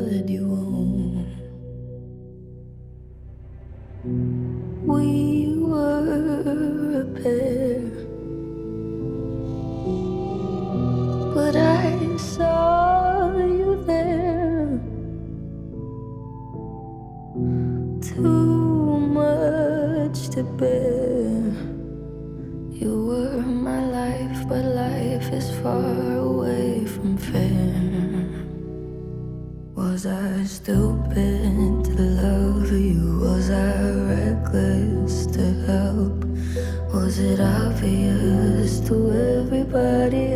good 0.03 0.29
you 0.31 0.45
own. 0.51 1.27
We 4.85 5.55
were 5.59 7.03
a 7.03 7.23
pair, 7.23 7.83
but 11.35 11.55
I 11.57 12.17
saw 12.17 13.37
you 13.37 13.85
there. 13.87 14.81
Too 18.01 18.99
much 19.21 20.31
to 20.31 20.43
bear. 20.43 21.02
Was 30.03 30.11
I 30.11 30.45
stupid 30.47 31.85
to 31.85 32.03
love 32.03 32.73
you? 32.73 33.21
Was 33.21 33.51
I 33.51 33.91
reckless 34.11 35.27
to 35.27 35.45
help? 35.69 36.25
Was 36.93 37.21
it 37.21 37.39
obvious 37.39 38.81
to 38.89 39.13
everybody 39.13 40.32